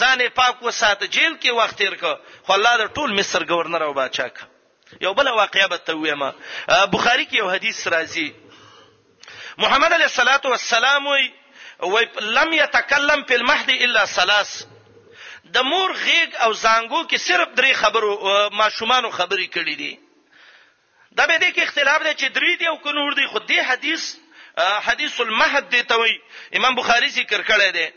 [0.00, 2.14] ځان پاک وساته جیل کې وخت تیر کړ
[2.46, 4.48] خو الله د ټول مصر گورنر او بادشاہ کړ
[5.00, 6.32] یو بل واقعیا به ته ویمه
[6.92, 8.28] بخاری کې یو حدیث راځي
[9.64, 11.30] محمد علیه الصلاۃ والسلام وی
[11.80, 14.64] وی لم يتكلم في المهد الا ثلاث
[15.56, 19.98] د مور غیګ او زانګو کې صرف درې خبرو ماشومان خبرې کړې دي
[21.12, 24.14] دا به دې کې اختلاف دی چې درې دی او کنور دی خو دې حدیث
[24.86, 26.18] حدیث المهد دی ته وی
[26.60, 27.88] امام بخاری ذکر کړی دی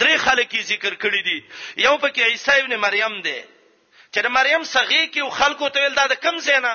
[0.00, 1.44] درې خلک ذکر کړی دي
[1.86, 3.40] یو پکې عیسی ابن مریم دی
[4.14, 6.72] چې د مریم صغې کې خلکو ته ویل دا د کم زینا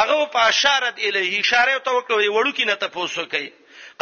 [0.00, 3.50] هغه په اشاره الیه اشاره ته وکړي وړو کې نه تاسو کوي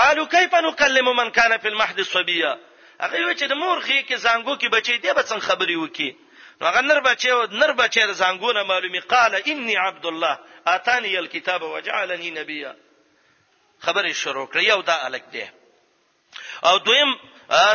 [0.03, 2.53] قالو کیف نکلم من کان فی المحد صبیا
[3.01, 6.11] هغه چې د مور خې کې زنګو کې بچی دی به څنګه خبري وکي
[6.61, 10.35] نو هغه نر بچی او نر بچی د زنګو نه معلومی قال انی عبد الله
[10.77, 12.75] اتانی الكتاب وجعلنی نبیا
[13.87, 15.45] خبرې شروع کړې یو دا الک دی
[16.69, 17.17] او دویم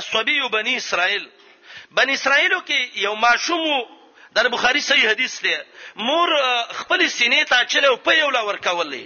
[0.05, 1.27] صبی بنی اسرائیل
[1.97, 4.00] بنی اسرائیلو کې یو ماشوم
[4.35, 5.57] در بخاری صحیح حدیث دی
[5.95, 6.29] مور
[6.71, 9.05] خپل سینې ته چلو په یو لور کولې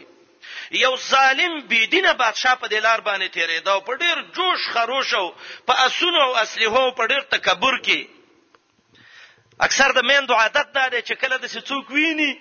[0.71, 5.35] یو ظالم بيدینه بادشاه په دلار باندې تیرېدا او په ډیر جوش خروشو
[5.67, 8.07] په اسونو او اسلحو په ډیر تکبر کې
[9.67, 12.35] اکثر د میندو عادت دا دی چې کله د څوک ویني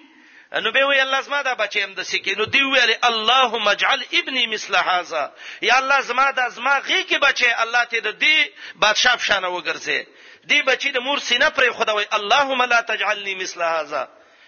[0.65, 4.47] نو به وی الله زما دا بچیم د سکه نو دی ویل اللهم اجعل ابني
[4.47, 5.25] مثل هذا
[5.63, 8.51] یا الله زما دا زما غي کې بچي الله ته د دې
[8.85, 10.07] بادشاه شانه وګرځي
[10.49, 14.07] دی بچی د مور سینه پر خدای اللهم لا تجعلنی مثل هذا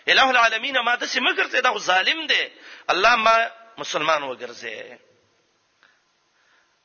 [0.08, 2.48] الہ العالمین ما دسه مگر ته دا ظالم دی
[2.90, 4.98] الله ما مسلمان وګرځي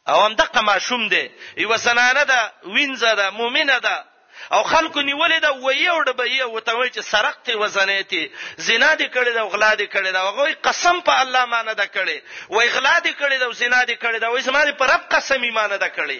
[0.09, 4.05] او هم دغه ماشوم دی یو سنانه ده وینځه ده مؤمنه ده
[4.51, 9.31] او خلکو نیولې ده ویو ډبې او ته وای چې سرقت وزنېتی زنا دې کړې
[9.35, 13.11] ده غلا دې کړې ده هغه قسم په الله مانه ده کړې وای غلا دې
[13.21, 16.19] کړې ده زنا دې کړې ده وای زما دې پر رب قسم ایمانه ده کړې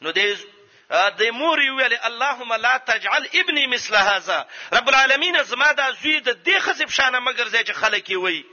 [0.00, 0.36] نو دې
[0.94, 6.38] د مور ویل اللهم لا تجعل ابني مثل هذا رب العالمین زما د زوی د
[6.44, 8.44] دې خزب شانه مگر زې چې خلک وي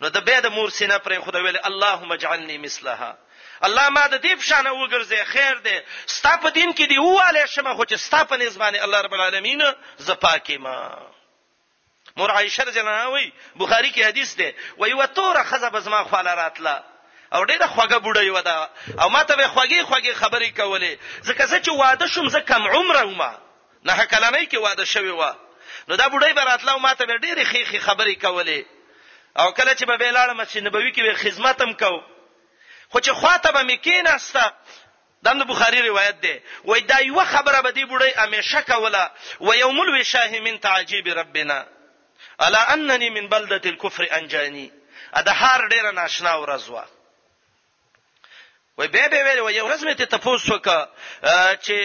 [0.00, 3.18] نو د بیا د مور سینه پر خدای ویل اللهم اجعلني مثلها
[3.68, 5.78] الله ما د دې بشانه وګرځي خیر دی
[6.16, 9.64] ستا په دین کې دی واله شمه خو چې ستا په نسبانه الله رب العالمین
[10.02, 10.76] زپاکې ما
[12.16, 13.32] مور عائشه رضی الله عنها وی
[13.64, 16.76] بخاری کې حدیث دی وی وتوره خزب زما خاله راتله
[17.34, 18.70] او ډیره خوګه بوډۍ ودا
[19.02, 20.92] او ماته به خوګي خوګي خبرې کولې
[21.28, 23.30] ځکه چې واده شوم زه کم عمره ومه
[23.88, 25.22] نه کلنۍ کې واده شوی و
[25.88, 28.60] نو دا بوډۍ براتله او ماته به ډیره خېخي خبرې کولې
[29.40, 32.00] او کله چې به لاړه مسجد نبوي کې به خدمتم کو
[32.90, 34.52] خو چې خواته به مکیناسته
[35.22, 39.10] دمه بخاری روایت ده وای دا یو خبره به دی بوډۍ امیشه کوله
[39.40, 41.66] و یوم الوشاه من تعجیب ربنا
[42.40, 44.72] الا انني من بلده الكفر انجاني
[45.14, 46.84] ادا هر ډیره ناشنا ورځ وه
[48.78, 51.78] وای به به ویل یو ورځ مې ته تاسو وکړه چې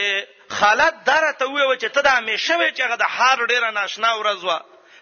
[0.49, 4.11] خالد دره ته وې چې ته د همیشه وې چې هغه د هار ډیره ناشنا
[4.19, 4.59] ورځ و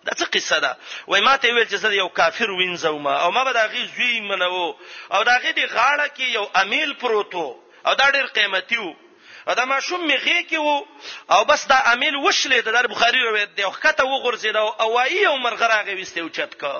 [0.07, 0.71] دا څه قصه ده
[1.07, 4.19] وای ما ته ویل چې زه یو کافر وینځم او ما به د هغه زوی
[4.19, 4.75] منو
[5.15, 7.45] او د هغه د غاړه کې یو امیل پروتو
[7.87, 8.91] او دا ډیر قیمتي وو
[9.49, 10.85] او دا ماشوم میغه کې وو
[11.35, 15.37] او بس دا امیل وشلې د بخاری روایت دی او خته وغورځید او وایي او
[15.37, 16.75] مرغره غويسته او چت کا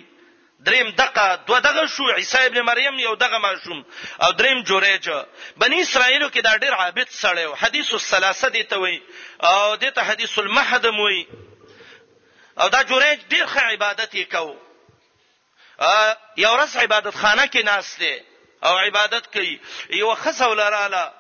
[0.69, 3.85] دریم دغه دوه دغه شو عیسی ابن مریم یو دغه ماشوم
[4.25, 5.11] او دریم جوریج
[5.57, 9.03] بنی اسرائیلو کې دا ډیر عابد سړیو حدیث الثلاثه دی ته وای
[9.43, 11.21] او دته حدیث المحدم وای
[12.59, 14.57] او دا جوریج ډیر ښه عبادت یې کو
[16.45, 18.21] یو رس عبادت خانه کې ناس دی
[18.63, 21.13] او عبادت کوي یو خصو لراله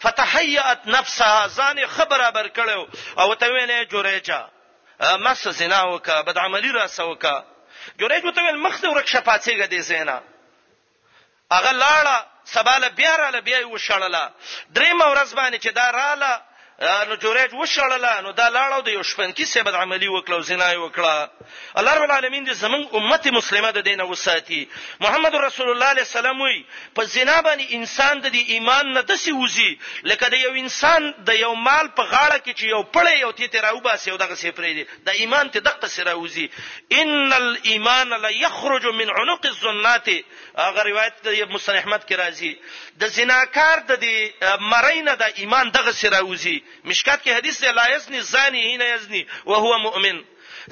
[0.00, 2.80] فتحیات نفسها ځان خبره بر کړو
[3.18, 4.40] او ته ویلې جوریجا
[5.24, 7.44] مس زنا وکا بدعملی را سوکا
[7.98, 10.22] جوریج ته ویل مخ دې ورک شفاعتګه دې زینا
[11.50, 14.30] اغه لاړه سباله بیا را لبیا وشړله
[14.68, 16.42] دریم ورځ باندې چې دا رااله
[16.80, 21.30] نو جوړېټ وشړله نو دا لاړو د یو شپنکی سه بد عملی وکړو زنا وکړه
[21.80, 24.60] الله رب العالمین دې زمونږ امت مسلمه د دینه وساتي
[25.04, 26.56] محمد رسول الله علیه السلام وی
[26.98, 29.68] په زنا باندې انسان د ایمان نه دسی وزي
[30.12, 33.60] لکه د یو انسان د یو مال په غاړه کې چې یو پړې یو تیته
[33.66, 36.48] راوبا سه دغه سه پرې دي د ایمان ته دغه سه راوزي
[37.02, 40.10] ان الايمان لا يخرج من عنق الزنات
[40.68, 42.52] هغه روایت د مصنح احمد کې راځي
[43.04, 46.58] د زناکار د دې مرینه د ایمان دغه سه راوزي
[46.90, 50.20] مشکات کې حدیث دی لا یزنی زانی نه یزنی او هو مؤمن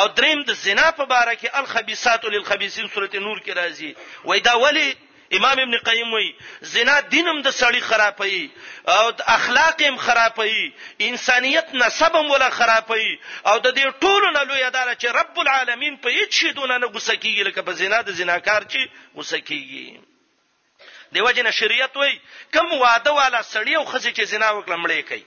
[0.00, 4.54] او دریم د زنا په باره کې الخبيثات للخبيثین سورته نور کې راځي وای دا
[4.64, 4.94] ولی
[5.36, 8.50] امام ابن قیم وای زنا دینم د سړی خرابوي
[8.94, 10.64] او د اخلاق هم خرابوي
[11.08, 15.96] انسانیت نسب هم ولا خرابوي او د دې ټولو نه لوی اداره چې رب العالمین
[16.06, 18.88] په هیڅ شي دونه نه غوسه کیږي لکه په زنا د زناکار چې
[19.20, 20.00] غوسه کیږي
[21.14, 22.14] دیوژن شریعت وای
[22.56, 25.24] کوم واده والا سړی او خزه چې زنا وکړه مړې کوي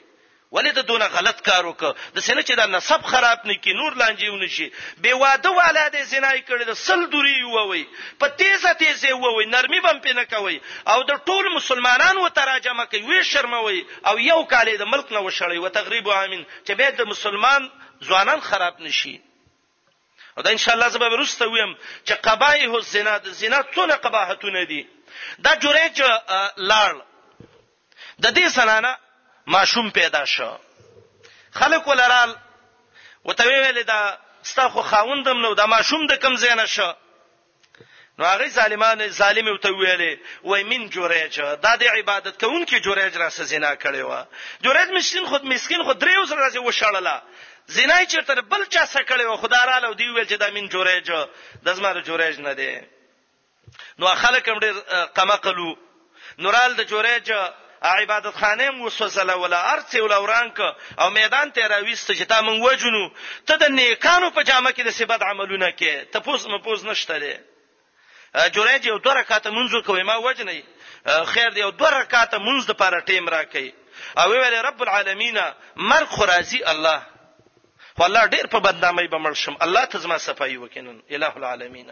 [0.56, 4.48] ولې د دونه غلط کار وکړ د سینه چې دا نسب خراب نکي نور لانجیونه
[4.58, 4.68] شي
[5.08, 7.82] بے واده والا د زنای کړي د سل دوری ووي
[8.24, 10.58] په تیزه تیزه ووي نرمي بم پینه کوي
[10.96, 15.60] او د ټول مسلمانانو تراجمه کوي وی شرموي او یو کال د ملک نه وشړي
[15.68, 17.70] و تغریب امین چې به د مسلمان
[18.12, 19.14] ځوانان خراب نشي
[20.38, 24.64] او دا ان شاء الله زبر ورسته ویم چې قبایح الزنا د زنا ټول قباحتونه
[24.74, 24.82] دي
[25.48, 29.00] دا جوړه چې لاړ د دې سنانه
[29.48, 30.58] ماشوم پیدا شو
[31.52, 32.36] خلک ولرال
[33.26, 36.94] وته ویل دا ستا خو خاوندم نو دا ماشوم د کم زینه شو
[38.20, 43.30] نو هغه ظالمان ظالم وته ویلې وای من جوړېج دا د عبادت کوونکې جوړېج را
[43.30, 44.24] سزینا کړي و
[44.64, 47.22] جوړېج مسکین خود مسکین خود دریو سره راځي وشړله
[47.68, 51.28] زینای چیرته بل چا سره کړي و خداراله دی ویل چې دا من جوړېج
[51.66, 52.82] د زماره جوړېج نه دی
[54.00, 54.76] نو خلک هم ډېر
[55.16, 55.76] قمقلو
[56.38, 57.32] نورال د جوړېج
[57.86, 60.60] عبادت خانه مو وسوسله ولا ارڅ ولا ورانک
[61.02, 63.10] او میدان ته راويست چې تا مونږ وجنو
[63.48, 67.36] ته د نیکانو په جامه کې د سبد عملونه کې ته پوس مپوس نشته لري
[67.36, 70.62] جوړې یو دوه رکعات منځو کوي ما وجنې
[71.34, 73.68] خیر دی یو دوه رکعات منځ د پاره ټیم راکې
[74.20, 75.38] او ویل رب العالمین
[75.92, 77.00] مرغ خرازی الله
[78.00, 81.90] والله ډیر په بدنامۍ بمړ شم الله تزما صفای وکینن الہ العالمین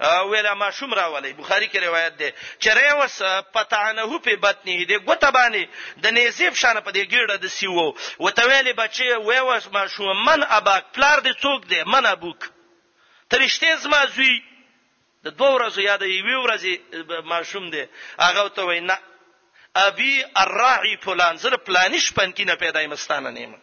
[0.00, 2.32] ویلا ما شوم راولې بخاری کې روایت ده
[2.66, 3.22] چرې وس
[3.56, 7.94] پتانه په بطنه دې ګوت باندې د نېزیب شان په دې ګیړه د سیو
[8.24, 12.48] وته ویلې بچي وې وس ما شوم من اباک پلار دې څوک دې من ابوک
[13.30, 14.42] ترشته زما زوی
[15.24, 16.72] د دوه ورځې یا د یوې ورځې
[17.32, 17.84] ماشوم دی
[18.20, 18.98] هغه ته وینا
[19.76, 23.58] ابي الراعي فلان زره پلانش پنکینه پیدای مستانه نیمه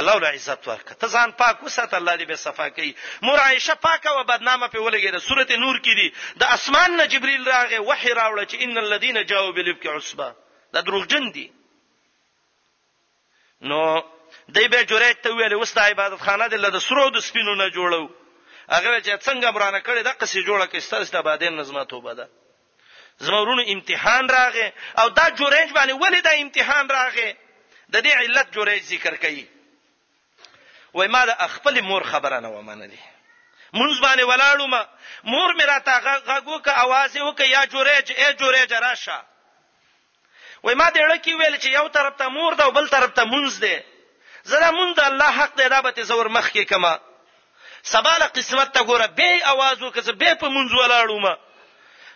[0.00, 2.92] الله ول عزت ورک ته ځان پاک وسات الله دې به صفا کوي
[3.22, 7.44] مور عائشه پاکه او بدنامه په ولګیده سورته نور کې دي د اسمان نه جبريل
[7.52, 10.34] راغې وحي راوړه چې ان الذين جاءوا بالافك عصبه
[10.72, 11.50] دا دروغجن دي
[13.72, 13.80] نو
[14.48, 18.10] دای به جوړه ته ویل وستا عبادت خانه دې له سرو د سپینو نه جوړو
[18.70, 22.28] هغه چې څنګه برانه کړي د قصې جوړه کې ستاسو د بعدین نظم توبه ده
[23.18, 24.68] زمورونو امتحان راغې
[25.00, 27.30] او دا جوړېج باندې ولې دا امتحان راغې
[27.94, 29.57] د دې علت جوړېج ذکر کړي
[30.94, 33.00] وای ما د خپل مور خبره نه و منلې
[33.78, 34.82] مونږ باندې ولاړو ما
[35.32, 35.92] مور مې راته
[36.28, 39.16] غاګو کا आवाज وکي یا جوړېج اے جوړېج راشه
[40.62, 43.24] وای ما دې لکه ویل چې یو طرف ته مور ده او بل طرف ته
[43.24, 43.76] مونږ ده
[44.52, 46.94] زړه مونږ د الله حق دی دا به ته زور مخ کې کما
[47.92, 51.34] سباله قسمت ته ګوره به आवाज وکړه به په مونږ ولاړو ما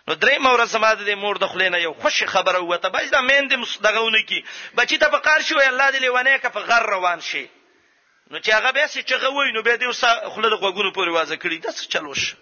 [0.07, 3.43] نو درې مور سماد دې مور د خلینه یو خوش خبره وته بس دا مین
[3.49, 4.39] دې دغهونه کی
[4.75, 7.47] بچی ته په قار شو الله دې لیوانه کا په غر روان شي
[8.31, 10.03] نو چې هغه به سي چغوي نو به دې وس
[10.33, 12.35] خله د غوګونو پورې وازه کړی د څه چلوش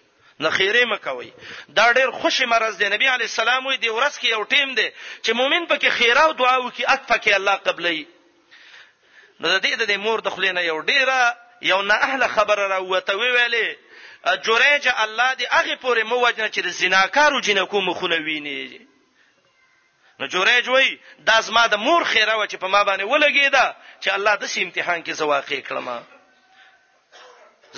[0.43, 1.31] نه خیره مکوي
[1.77, 4.89] دا ډېر خوشی مرز دی نبی علی السلام وي دی ورس کې یو ټیم دی
[5.23, 7.99] چې مؤمن پکې خیره او دعا وکي اکفه کې الله قبلې
[9.39, 11.19] نو د دې د مور د خلینه یو ډیره
[11.71, 13.67] یو نه اهله خبره راوته وی ویلې
[14.45, 18.61] جوریج الله دې هغه پورې مو وجنه چې د زناکارو جنکو مخونه ویني
[20.21, 20.89] نو جوړه جوړي
[21.29, 23.65] دا زما د مور خیره و چې په ما باندې ولګیدا
[24.03, 25.87] چې الله د سیم امتحان کې زواقې کړم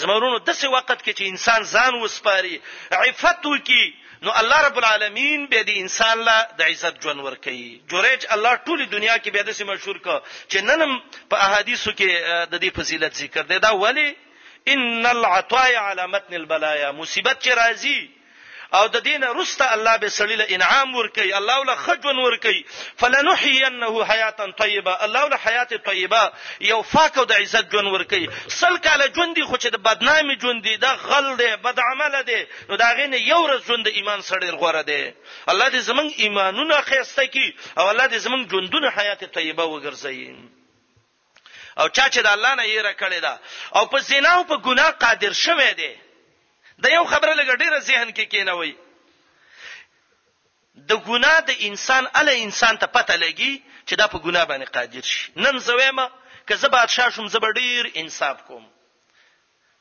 [0.02, 2.56] زمرونو دسه وخت کې چې انسان ځان وسپاري
[3.02, 3.86] عفت وکي
[4.26, 8.54] نو الله رب العالمین به د انسان لا د عزت جون ور کوي جوریج الله
[8.66, 10.92] ټوله دنیا کې به د سیم مشهور کا چې ننم
[11.32, 12.10] په احادیثو کې
[12.52, 14.10] د دې فضیلت ذکر دی دا ولی
[14.74, 14.84] ان
[15.16, 18.00] العطايا على متن البلايا مصیبت چې راځي
[18.78, 22.66] او د دین رسته الله به سړی له انعام ورکي الله له خجون ورکي
[22.98, 26.24] فلنحيينه حیاتا طیبه الله له حیات طیبه
[26.72, 30.36] یو فاک او د عزت جون ورکي سل کاله جون دي خو چې د بدنامي
[30.36, 33.88] جون دي د غل دي بد عمل دي نو دا غینه یو ورځ جون د
[33.88, 35.14] ایمان سړی غوړه دي
[35.52, 37.48] الله دې زمنګ ایمانونه خيسته کی
[37.78, 40.36] او الله دې زمنګ جوندونه حیات طیبه وګرځي
[41.80, 43.38] او چا چې د الله نه یې را کړی دا
[43.76, 45.94] او په زنا او په ګناه قادر شوه دی
[46.84, 48.72] د یو خبره لګ ډیره ذهن کې کینوي
[50.90, 53.52] د ګناه د انسان ال انسان ته پته لګي
[53.88, 56.06] چې دا په ګناه باندې قادر شي نن زویمه
[56.48, 58.66] که زه بادشاه شوم زه ډیر انصاف کوم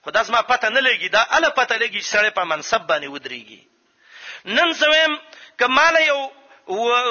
[0.04, 3.60] خدا زما پته نه لګي دا ال پته لګي چې سړی په منصب باندې ودرېږي
[4.44, 5.18] نن زویم
[5.62, 6.20] کمال یو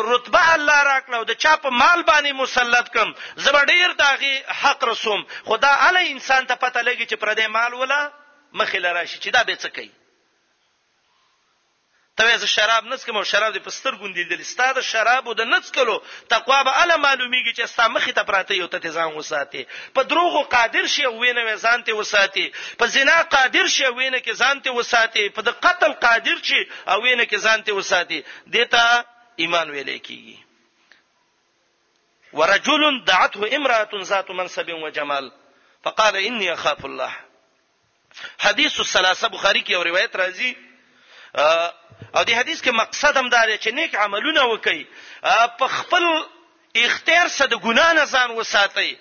[0.08, 3.14] رتبه الله راکړو د چا په مال باندې مسلط کم
[3.44, 4.34] زبر ډیر داغي
[4.64, 8.02] حق رسوم خدا علی انسان ته پته لګي چې پر دې مال ولا
[8.60, 9.92] مخې لراشي چې دا به څه کوي
[12.20, 15.42] ته زه شراب نه څکم او شراب دې پستر ګوندې دل ستاد شراب او د
[15.54, 15.96] نڅکلو
[16.34, 19.62] تقوا به ال معلومیږي چې ستا مخې ته پراته یو ته ځان وساتي
[19.96, 22.46] په دروغو قادر شي او وینه ځان ته وساتي
[22.82, 26.62] په زنا قادر شي او وینه کې ځان ته وساتي په د قتل قادر شي
[26.88, 28.20] او وینه کې ځان ته وساتي
[28.58, 28.86] دیتا
[29.36, 30.38] ایمان ویلې کیږي
[32.38, 35.26] ورجل دعته امراه ذات منصب وجمال
[35.84, 37.12] فقال اني اخاف الله
[38.40, 40.56] حدیث الثلاثه بخاری کې یو روایت راځي
[42.16, 44.86] او دې حدیث کې مقصد هم دا دی چې نیک عملونه وکړي
[45.62, 46.06] په خپل
[46.86, 48.98] اختیار سره د ګنا نه ځان وساتي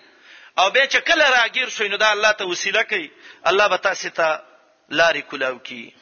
[0.59, 3.11] او به چې کله راګیر شوی نو دا الله ته وسیله کوي
[3.53, 4.43] الله به تاسو ته
[4.91, 5.93] لارې کولاو کی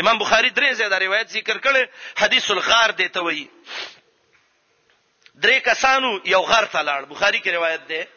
[0.00, 1.88] امام بخاری درې ځای دا روایت ذکر کړي
[2.22, 3.48] حدیث الغار دی ته وایي
[5.34, 8.08] درې کسانو یو غار ته لاړ بخاری کې روایت ده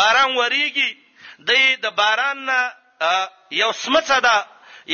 [0.00, 0.96] باران وریږي
[1.48, 1.52] د
[1.82, 2.72] د باران نه
[3.50, 4.34] یو سمڅه ده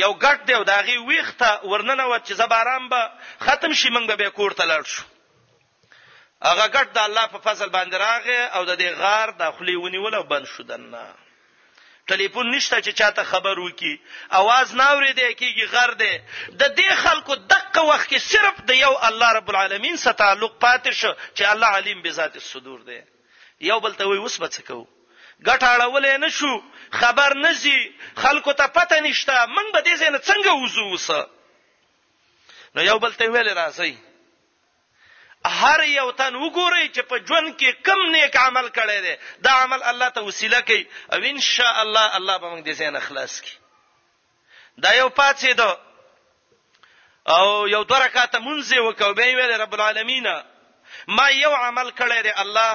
[0.01, 3.01] یو ګټ دی او داغي ویخته ورننه و چې زبارام به
[3.45, 5.03] ختم شي موږ به کور ته لاړ شو
[6.43, 10.13] هغه ګټ د الله په فضل باندې راغې او د دې غار د خلی ونیول
[10.19, 11.03] او بند شو دنه
[12.11, 13.93] ټلیفون نشته چې چاته خبر وکي
[14.39, 16.13] आवाज ناوري دی کیږي غر دی
[16.59, 20.91] د دې خلکو دغه وخت کې صرف د یو الله رب العالمین سره تعلق پاتې
[20.91, 23.01] شو چې الله علیم بذات الصدور دی
[23.71, 24.85] یو بل ته وې وسبڅ کوو
[25.47, 26.53] ګټه اړولې نشو
[26.99, 27.79] خبر نزي
[28.23, 31.21] خلکو ته پته نشته موږ به دې زنه څنګه وزو وسه
[32.75, 33.95] نو یو بل ته ویل راځي
[35.59, 39.15] هر یو تن وګوري چې په ژوند کې کم نیک عمل کړی دی
[39.45, 42.99] دا عمل الله ته وسیله کوي او ان شاء الله الله به موږ دې زنه
[43.07, 43.57] خلاص کړي
[44.83, 45.69] دا یو پاتې ده
[47.35, 50.27] او یو درکاته منځه وکاو به ویل رب العالمین
[51.17, 52.71] ما یو عمل کړی دی الله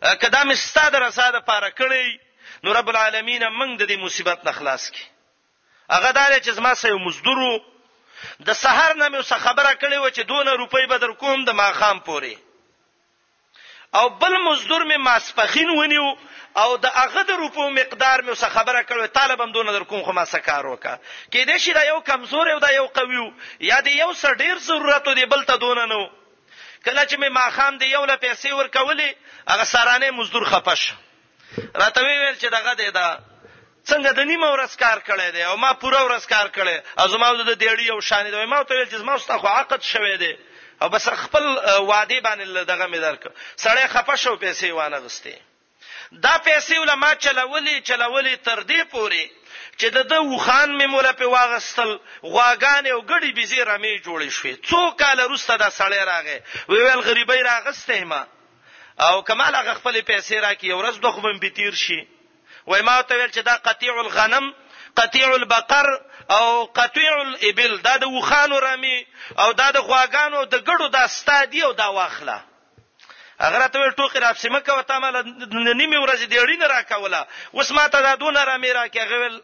[0.00, 2.18] کدا مې ستاده رسا ده پاره کړی
[2.64, 7.00] نو رب العالمین موږ د دې مصیبت نه خلاص کړي هغه دا چې زما سې
[7.06, 7.60] مزدورو
[8.48, 12.00] د سحر نه مې خبره کړې و چې 2 روپۍ به در کوم د ماخام
[12.00, 12.36] پوري
[13.94, 16.16] او بل مزدور مې ماسپخین ونیو
[16.62, 20.02] او د هغه د روپو مقدار مې وسه خبره کړو طالب هم دون در کوم
[20.02, 20.94] خو ما سکار وکا
[21.32, 23.18] کې دې شي دا یو کمزور او دا یو قوي
[23.60, 26.08] یا دې یو سر ډیر ضرورت دی بل ته دون نه
[26.84, 29.08] کله چې مې ماخام دی یو له پیسې ورکولې
[29.48, 30.82] هغه سارانه مزدور خپش
[31.82, 33.18] راته ویل چې دغه دی دا
[33.88, 37.50] څنګه د نیمه ورځ کار کړی دی او ما پوره ورځ کار کړی ازما د
[37.50, 40.32] دیړی یو شان دی ما ته ویل چې زما ستاسو عقد شوی دی
[40.82, 43.28] او بس خپل وعده باندې دغه مې درک
[43.60, 45.34] سړی خپه شو پیسې وانه غستې
[46.12, 49.24] دا پیسې ولما چلولې چلولې تر دې پوري
[49.80, 51.90] چې د ده وخان مې مولا په واغستل
[52.34, 57.00] غواګانې او ګډي بيزي رمې جوړې شوې څو کال وروسته دا سړی راغی وی ویل
[57.08, 58.22] غریبۍ راغسته ما
[59.08, 62.00] او کمال هغه خپل پیسې راکې یو ورځ دوه خوبم بتیر شي
[62.66, 64.46] وای ما ته ویل چې دا قطيع الغنم
[65.00, 65.86] قطيع البقر
[66.38, 66.46] او
[66.80, 68.96] قطيع الابل دا د وخانو رمې
[69.42, 72.38] او دا د غواګانو د ګډو دا ستادي او دا واخله
[73.38, 75.16] اگر ته ټوخی را سیمه کوي تا مال
[75.76, 79.40] نیمه ورځ دی اړین را کوله اوس ما ته دا دون را میرا کې غویل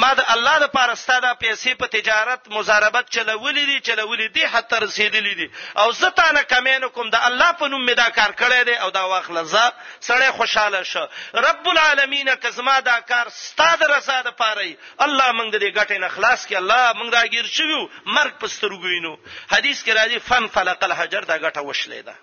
[0.00, 4.76] ما د الله د پاره ستاده پیسې په تجارت مزاربت چلولې دي چلولې دي حتی
[4.80, 8.32] رسیدلې دي او زه تا نه کمین کوم د الله په نوم می دا کار
[8.40, 13.86] کړی دی او دا واخل زه سړی خوشاله شه رب العالمین کزما دا کار ستاده
[13.96, 17.80] رضا د پاره الله موږ دې ګټې نه خلاص کې الله موږ دا گیر شو
[18.06, 19.16] مرګ پسترګوینو
[19.54, 22.16] حدیث کې راځي فن فلق الحجر دا ګټه وشلې ده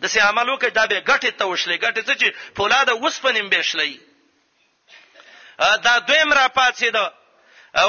[0.00, 3.92] د سي عملو کې دا به ګټه توشلې ګټه چې فولاده وسپنیم بهشلې
[5.86, 7.04] دا دویم را پاتې ده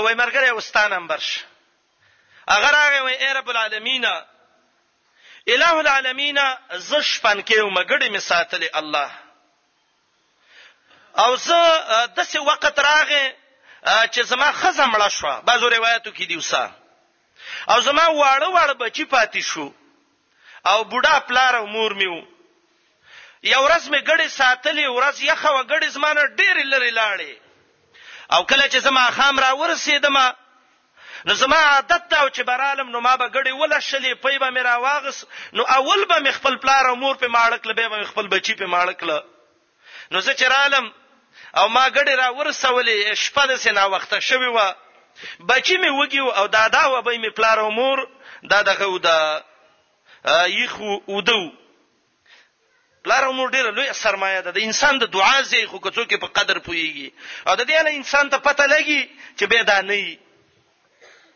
[0.03, 1.29] وای مرګره واستان نمبرش
[2.55, 4.05] اگر هغه وای رب العالمین
[5.53, 6.39] الہ العالمین
[6.91, 9.09] زش پن کې ومګړې می ساتلې الله
[11.23, 11.59] او زه
[12.15, 13.25] داسې وخت راغې
[14.13, 16.71] چې زما خزه مړه شو بعضو روایتو کې دی وسه
[17.69, 19.67] او زما واړه واړه بچی پاتې شو
[20.65, 22.17] او بوډا پلار او مور میو
[23.53, 27.33] یو ورځ می ګړې ساتلې ورځ یخه و ګړې زمانه ډېر لري لاړې
[28.35, 30.17] او کله چې زما خام را ورسېدم
[31.27, 34.75] نو زما عادت دا چې برالم نو ما به ګړې ولشلې پي به مې را
[34.77, 38.53] واغس نو اول به مې خپل پلار او مور په ماړک لبه مې خپل بچی
[38.55, 39.19] په ماړک ل
[40.11, 40.93] نو زه چې رالم
[41.59, 44.59] او ما ګړې را ورسولې شپه د سینا وخته شوی و
[45.49, 48.07] بچی مې وګیو او دادا و به مې پلار او مور
[48.51, 49.43] دا دغه و دا
[50.49, 51.51] یخ ودو
[53.03, 56.27] پلار عمر ډیره لوی سرمایه ده د انسان د دعا ځای خو کڅو کې په
[56.27, 57.09] قدر پويږي
[57.47, 59.01] او د دې نه انسان ته پته لګي
[59.37, 60.19] چې به دا نه وي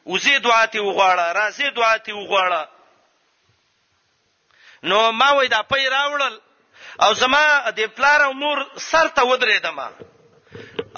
[0.05, 2.63] وزي دعا ته وغواړه راځي دعا ته وغواړه
[4.83, 6.39] نو ما وای دا پي راوړل
[7.03, 9.79] او زما د پلار عمر سر ته ودرېدم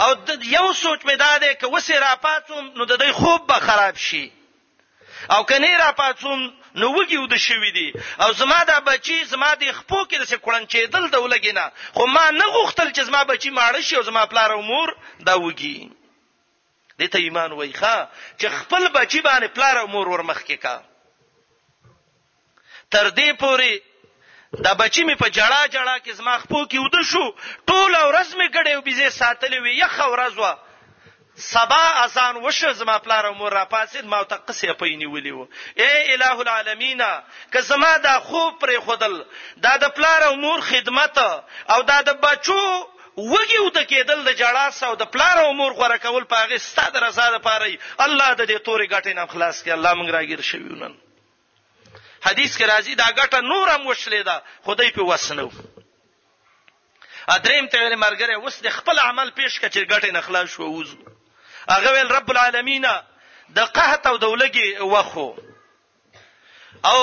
[0.03, 3.47] او د یو سوچ مې دا ده چې وسه را پاتوم نو د دې خوب
[3.47, 4.31] به خراب شي
[5.31, 7.93] او کني را پاتوم نو وږي ود شوې دي
[8.23, 11.65] او زما د بچي زما د خپو کې د څه کړنچې دل د ولګینا
[11.97, 14.93] خو ما نه غوښتل چې زما بچي ماړه شي او زما پلار او مور
[15.27, 15.93] دا وږي
[17.01, 17.93] دته ایمان وایخه
[18.39, 20.75] چې خپل بچی باندې پلار او مور ورمخ کې کا
[22.95, 23.73] تر دې پوري
[24.65, 28.47] دا بچی می په جړه جړه کې زما خپو کې ود شو ټول ورځ می
[28.55, 30.53] ګړې وبې ساتلې وي یخ ورځ وا
[31.37, 36.13] سبا اذان وشه زما پلار او مور را پاسید ما ته قصې پېنی ویلو اے
[36.15, 37.03] الٰه العالمین
[37.53, 39.23] که زما دا خوب پر خودل
[39.63, 41.17] دا د پلار او مور خدمت
[41.69, 45.97] او دا د بچو وږي وته کېدل د جړا ساو د پلار او مور غره
[45.97, 49.93] کول پاغه ستاد رضا ده پاره الله د دې تورې غټې نه خلاص کړي الله
[49.93, 50.95] مونږ راګیر شویونن
[52.23, 55.49] حدیث کې راځي دا غټه نورم وشلې ده خدای په وسنو
[57.29, 61.12] ادریم ته ویل مرګره وس د خپل عمل پیش کچې غټې نه خلاص شو وځو
[61.69, 62.85] هغه ویل رب العالمین
[63.57, 65.29] د قحط او دولګي وخو
[66.91, 66.99] او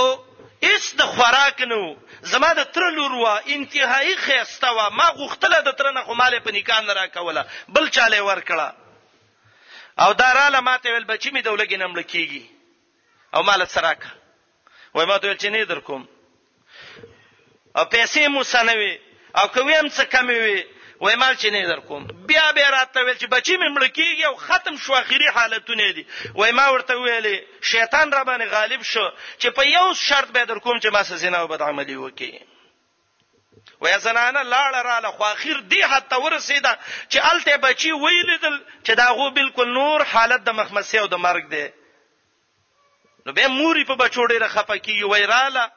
[0.68, 1.80] اس د خوراک نو
[2.32, 6.90] زما د ترلور وا انتهایی خيسته وا ما غوښتله د ترنه خو مال په نکان
[6.98, 8.76] را کوله بل چاله ور کړه
[10.06, 12.44] او داراله ماته ویل بچی می دولګي نمړ کیږي
[13.34, 14.00] او مال سراک
[14.94, 16.06] وای ما ته چې نه در کوم
[17.76, 18.94] او پیسې مو سنوي
[19.38, 20.60] او کوم څه کمی وي
[21.00, 24.24] وای مال چې نه در کوم بیا به راته ویل چې بچی مې مړ کیږي
[24.26, 26.04] او ختم شو اخیری حالتونه دي
[26.40, 29.04] وای ما ورته ویلې شیطان را باندې غالب شو
[29.38, 32.30] چې په یو شرط به در کوم چې ما سره زنا او بد عملی وکي
[33.80, 36.76] وای زنانه لاړه رااله خو اخیر دی حتی ورسیده
[37.10, 41.66] چې الته بچی ویلیدل چې داغو بالکل نور حالت د مخمسه او د مرګ دی
[43.26, 45.70] نو به موري په بچوډې را خپه کیږي وای رااله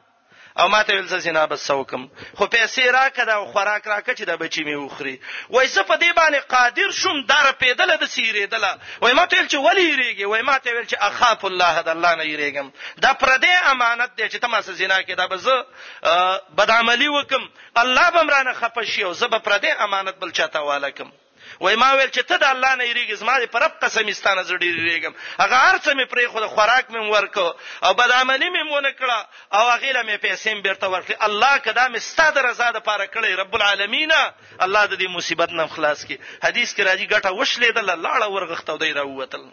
[0.60, 4.64] او ماته ویل زینا بس سوکم خو پیسې راکړه او خوراک راکړه چې د بچی
[4.70, 5.16] می وخري
[5.56, 9.48] وای زه په دې باندې قادر شوم در پیدل د سیرې دله وای ماته ویل
[9.48, 13.66] چې ولی ریږي وای ماته ویل چې اخاف الله د الله نه یریږم دا پردې
[13.74, 15.48] امانت دی چې تما سره زینا کې دا بس
[16.62, 17.50] بدعملی وکم
[17.86, 21.12] الله بمرانه خپشي او زه به پردې امانت بل چاته والکم
[21.60, 24.68] وای ما ویل چې ته د الله نه یریږې زما دې پرب قسم استانه زړی
[24.78, 27.48] یریږم هغه هرڅه مې پرې خو د خوراک مې ورکو
[27.86, 29.20] او بدعملی مې مونږ کړه
[29.58, 33.32] او هغه لمې پیسې مې بیرته ورکړې الله کدا مې ستاده رضا د پاره کړې
[33.42, 34.12] رب العالمین
[34.66, 38.92] الله د دې مصیبت نه خلاص کړي حدیث کې راځي ګټه وشلېدل لاړه ورغښتو دی
[38.94, 39.46] راووتل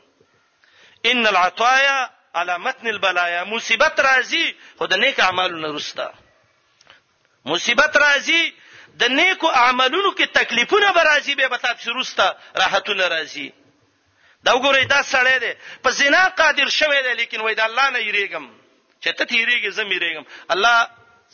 [1.13, 6.11] ان العطايا على متن البلايا مصیبت راځي خو د نیک اعمالو نه رستا
[7.53, 8.43] مصیبت راځي
[8.99, 13.49] د نیکو عملونو کې تکلیفونه به راځي به تاسو شروسته راحتونه راځي
[14.45, 18.01] دا وګورئ دا سړی دی په زنا قادر شوی دی لیکن وای دا الله نه
[18.09, 18.47] یریګم
[19.03, 20.89] چې ته تیریږي زه میریګم الله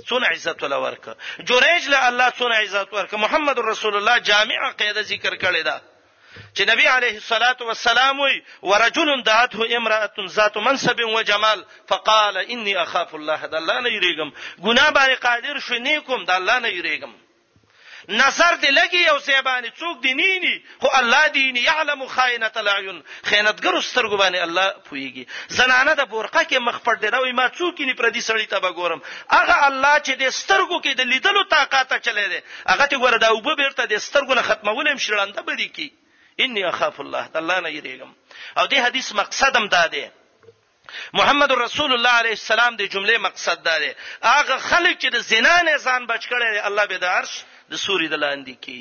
[0.08, 1.04] څونه عزت ولا ورک
[1.48, 5.80] جوریج له الله څونه عزت ورک محمد رسول الله جامع قاعده ذکر کړی دا
[6.56, 12.76] چې نبی عليه الصلاه والسلام وی ورجل دعته امراه ذات منصب و جمال فقال اني
[12.82, 14.30] اخاف الله دا الله نه یریګم
[14.62, 17.14] ګناه باندې قادر شو نیکم دا الله نه یریګم
[18.08, 23.80] نظر دې لګي او سیبانی څوک دی نینی خو الله دې یعلم خائنۃ العیون خیانتګر
[23.80, 25.24] سترګو باندې الله پویږي
[25.58, 29.00] زنانه د بورقه کې مخ پټ دی نو ما څوک نه پردي سړی ته بګورم
[29.30, 33.50] هغه الله چې دې سترګو کې د لیدلو طاقت چلے دی هغه ته وردا وب
[33.62, 35.90] بیرته دې سترګو نه ختمولم شړنده بړی کی
[36.44, 38.14] انی اخاف الله الله نه یریږم
[38.58, 40.04] او دې حدیث مقصدم دا دی
[41.18, 43.92] محمد رسول الله علیه السلام د جمله مقصد دا دی
[44.30, 47.36] هغه خلک چې د زنا نه ځان بچ کړي الله به د عرش
[47.72, 48.80] د سوري د لاندې کې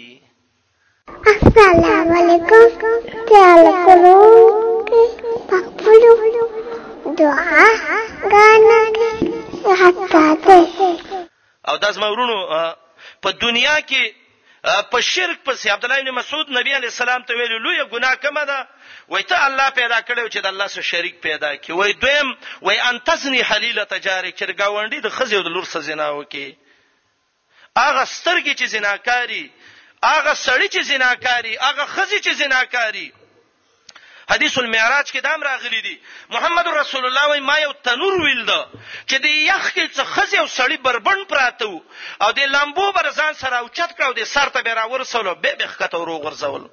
[1.35, 2.65] السلام علیکم
[3.29, 5.07] تعالی کوم
[5.51, 6.13] پخپلو
[7.21, 7.67] دعا
[8.33, 8.81] غانا
[11.69, 12.37] او دا زما ورونو
[13.23, 14.03] په دنیا کې
[14.91, 18.43] په شرک پسې عبد الله بن مسعود نبی علی السلام ته ویلو لوی ګناه کومه
[18.51, 18.59] ده
[19.07, 22.29] وای ته الله پیدا کړو چې د الله سره شریک پیدا کی وای دویم
[22.69, 26.47] وای ان تزنی حلیله تجاری چې ګاونډي د خزیو د لور سره زنا وکي
[27.83, 29.43] هغه سترګې چې زناکاری
[30.11, 33.07] هغه سړی چې زناکاری هغه خزي چې زناکاری
[34.29, 35.95] حدیث المعراج کې دام راغلی دی
[36.35, 38.61] محمد رسول الله وای ما یو تنور ویل دا
[39.09, 41.81] چې د یخ کې څه خزي او سړی بربند پراته وو
[42.21, 45.97] او د لامبو برزان سره اوچت کړو د سر ته بیره ورسولو به به خطه
[45.97, 46.69] ورو غرزول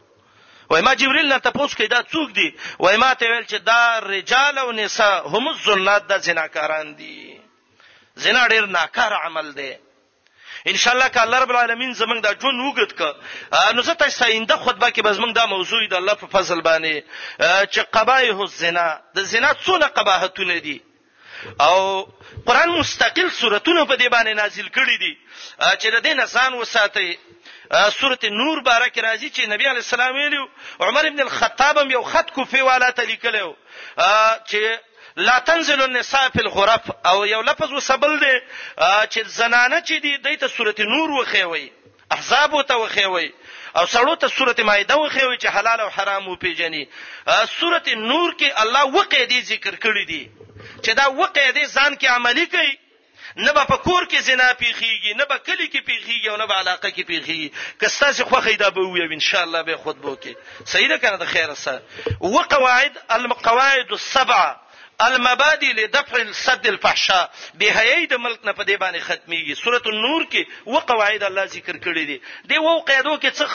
[0.70, 2.48] وای ما جبرئیل نه تاسو کې دا څوک دی
[2.78, 7.40] وای ما ته ویل چې دا رجال او نساء هم الزلات د زناکاران دي
[8.16, 9.72] زنا ډیر ناکار عمل دی
[10.68, 13.00] ان شاء الله ک الله رب العالمین زمنګ دا جون وګت ک
[13.74, 17.02] نو زه تاسو آینده خطبه کې به زمنګ دا موضوع د الله په فضل باندې
[17.72, 20.80] چې قبایح الزنا د زنا څونه قباحتونه دي
[21.60, 22.06] او
[22.46, 25.16] قران مستقل سوراتونه په دې باندې نازل کړي دي
[25.80, 27.18] چې د دې نسان وساتي
[27.98, 30.48] سورته نور بارک راځي چې نبی علی السلام ویلو
[30.80, 33.54] عمر ابن الخطاب هم یو خط کوفي والا ته لیکلو
[34.46, 34.78] چې
[35.16, 38.40] لا تنزل النساء في الغرف او یو لفظ وسبل دی
[39.10, 41.72] چې زنانه چې دی دته سورته نور وخیوي
[42.12, 43.32] احزاب ته وخیوي
[43.76, 46.86] او سړو ته سورته مائده وخیوي چې حلال او حرام وپیژني
[47.60, 50.28] سورته نور کې الله وقیدی ذکر کړی دی
[50.82, 52.78] چې دا وقیدی ځان کې عملی کوي
[53.36, 56.90] نه په کور کې زنا پیخیږي نه په کلی کې پیخیږي او نه په علاقه
[56.90, 60.34] کې پیخیږي کستا چې خوخه دا به وي ان شاء الله به خود بو کې
[60.66, 61.82] صحیح ده کنه د خیره سره
[62.20, 64.58] وقواعد المقواعد السبعه
[65.08, 70.42] المبادی لدفع الصد الفحشاء بهایي د ملک نه په دی باندې ختميږي سوره النور کې
[70.66, 73.46] و قواعد الله ذکر کړی دي دی و قیدو کې څه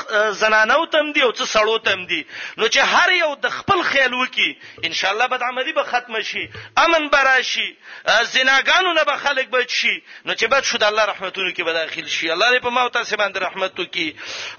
[0.41, 2.26] زنانو تم دي او څه سړو تم دي
[2.58, 4.50] نو چې هر یو د خپل خیال وکي
[4.89, 6.50] ان شاء الله بد عملی به ختم شي
[6.86, 7.70] امن براشي
[8.34, 9.95] زناګانو نه به خلک بچ شي
[10.26, 12.82] نو چې بد شو د الله رحمتونو کې به داخل شي الله دې په ما
[12.82, 14.08] او تاسو باندې رحمت وکي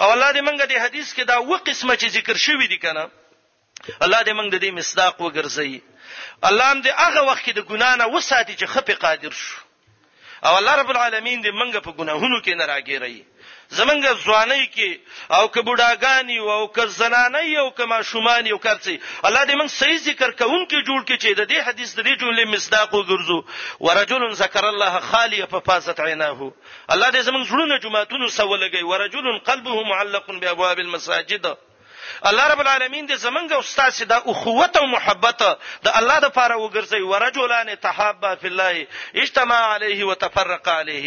[0.01, 3.09] او الله دې منګه دې حدیث کې دا و قسمه چې ذکر شوی دي کنه
[4.04, 5.72] الله دې موږ د دې مصداق وګرځي
[6.48, 9.56] الله دې هغه وخت کې د ګنا نه وساتي چې خپې قادر شو
[10.48, 13.18] او الله رب العالمین دې موږ په ګناهونو کې نه راګیري
[13.78, 14.90] زمنګ ځواني کې
[15.36, 18.96] او که بډاګانی او که زنانی او که ماشومان او کارڅي
[19.28, 22.44] الله دې موږ صحیح ذکر کوونکې جوړ کې چې د دې حدیث د دې جملې
[22.54, 23.38] مصداق وګرځو
[23.84, 26.38] ورجل ذکر الله خالیه ففازت عیناه
[26.92, 31.46] الله دې زمنګ زړونه جمعتون سو لګي ورجل قلبه معلق بابواب المساجد
[32.26, 35.40] الله رب العالمین دې زمونږ او استاد دا اخوت او محبت
[35.84, 38.86] د الله د پاره وګرځي ورجلان تحابا فی الله
[39.24, 41.06] اجتماع علیه وتفرق علیه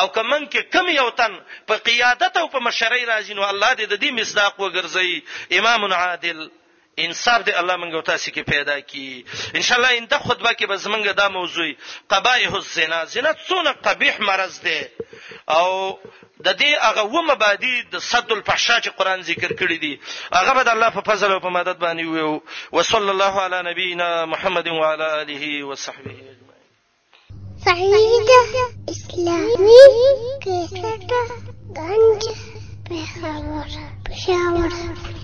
[0.00, 1.32] او کمن کې کم یو تن
[1.68, 5.12] په قیادت او په مشرۍ راځي نو الله دې د دې مصداق وګرځي
[5.58, 6.50] امام عادل
[6.98, 9.06] انصاف دی الله مونږ او تاسو کې پیدا کی
[9.54, 11.68] ان شاء الله انده خطبه کې به زمونږ دا موضوع
[12.10, 14.80] قبایح الزنا زنا څونه قبیح مرض دی
[15.48, 15.98] او
[16.44, 20.00] د دې هغه و مبادی د صد الفحشاء چې قران ذکر کړی دی
[20.32, 22.40] هغه به د الله په فضل او په مدد باندې وي
[22.72, 28.40] وصلی الله علی نبینا محمد وعلى آله وصحبه اجمعین سعيدة
[28.88, 29.84] إسلامي
[30.44, 30.98] كيسة
[31.76, 32.24] غنج
[32.90, 33.64] بخبر
[34.10, 35.15] بشاور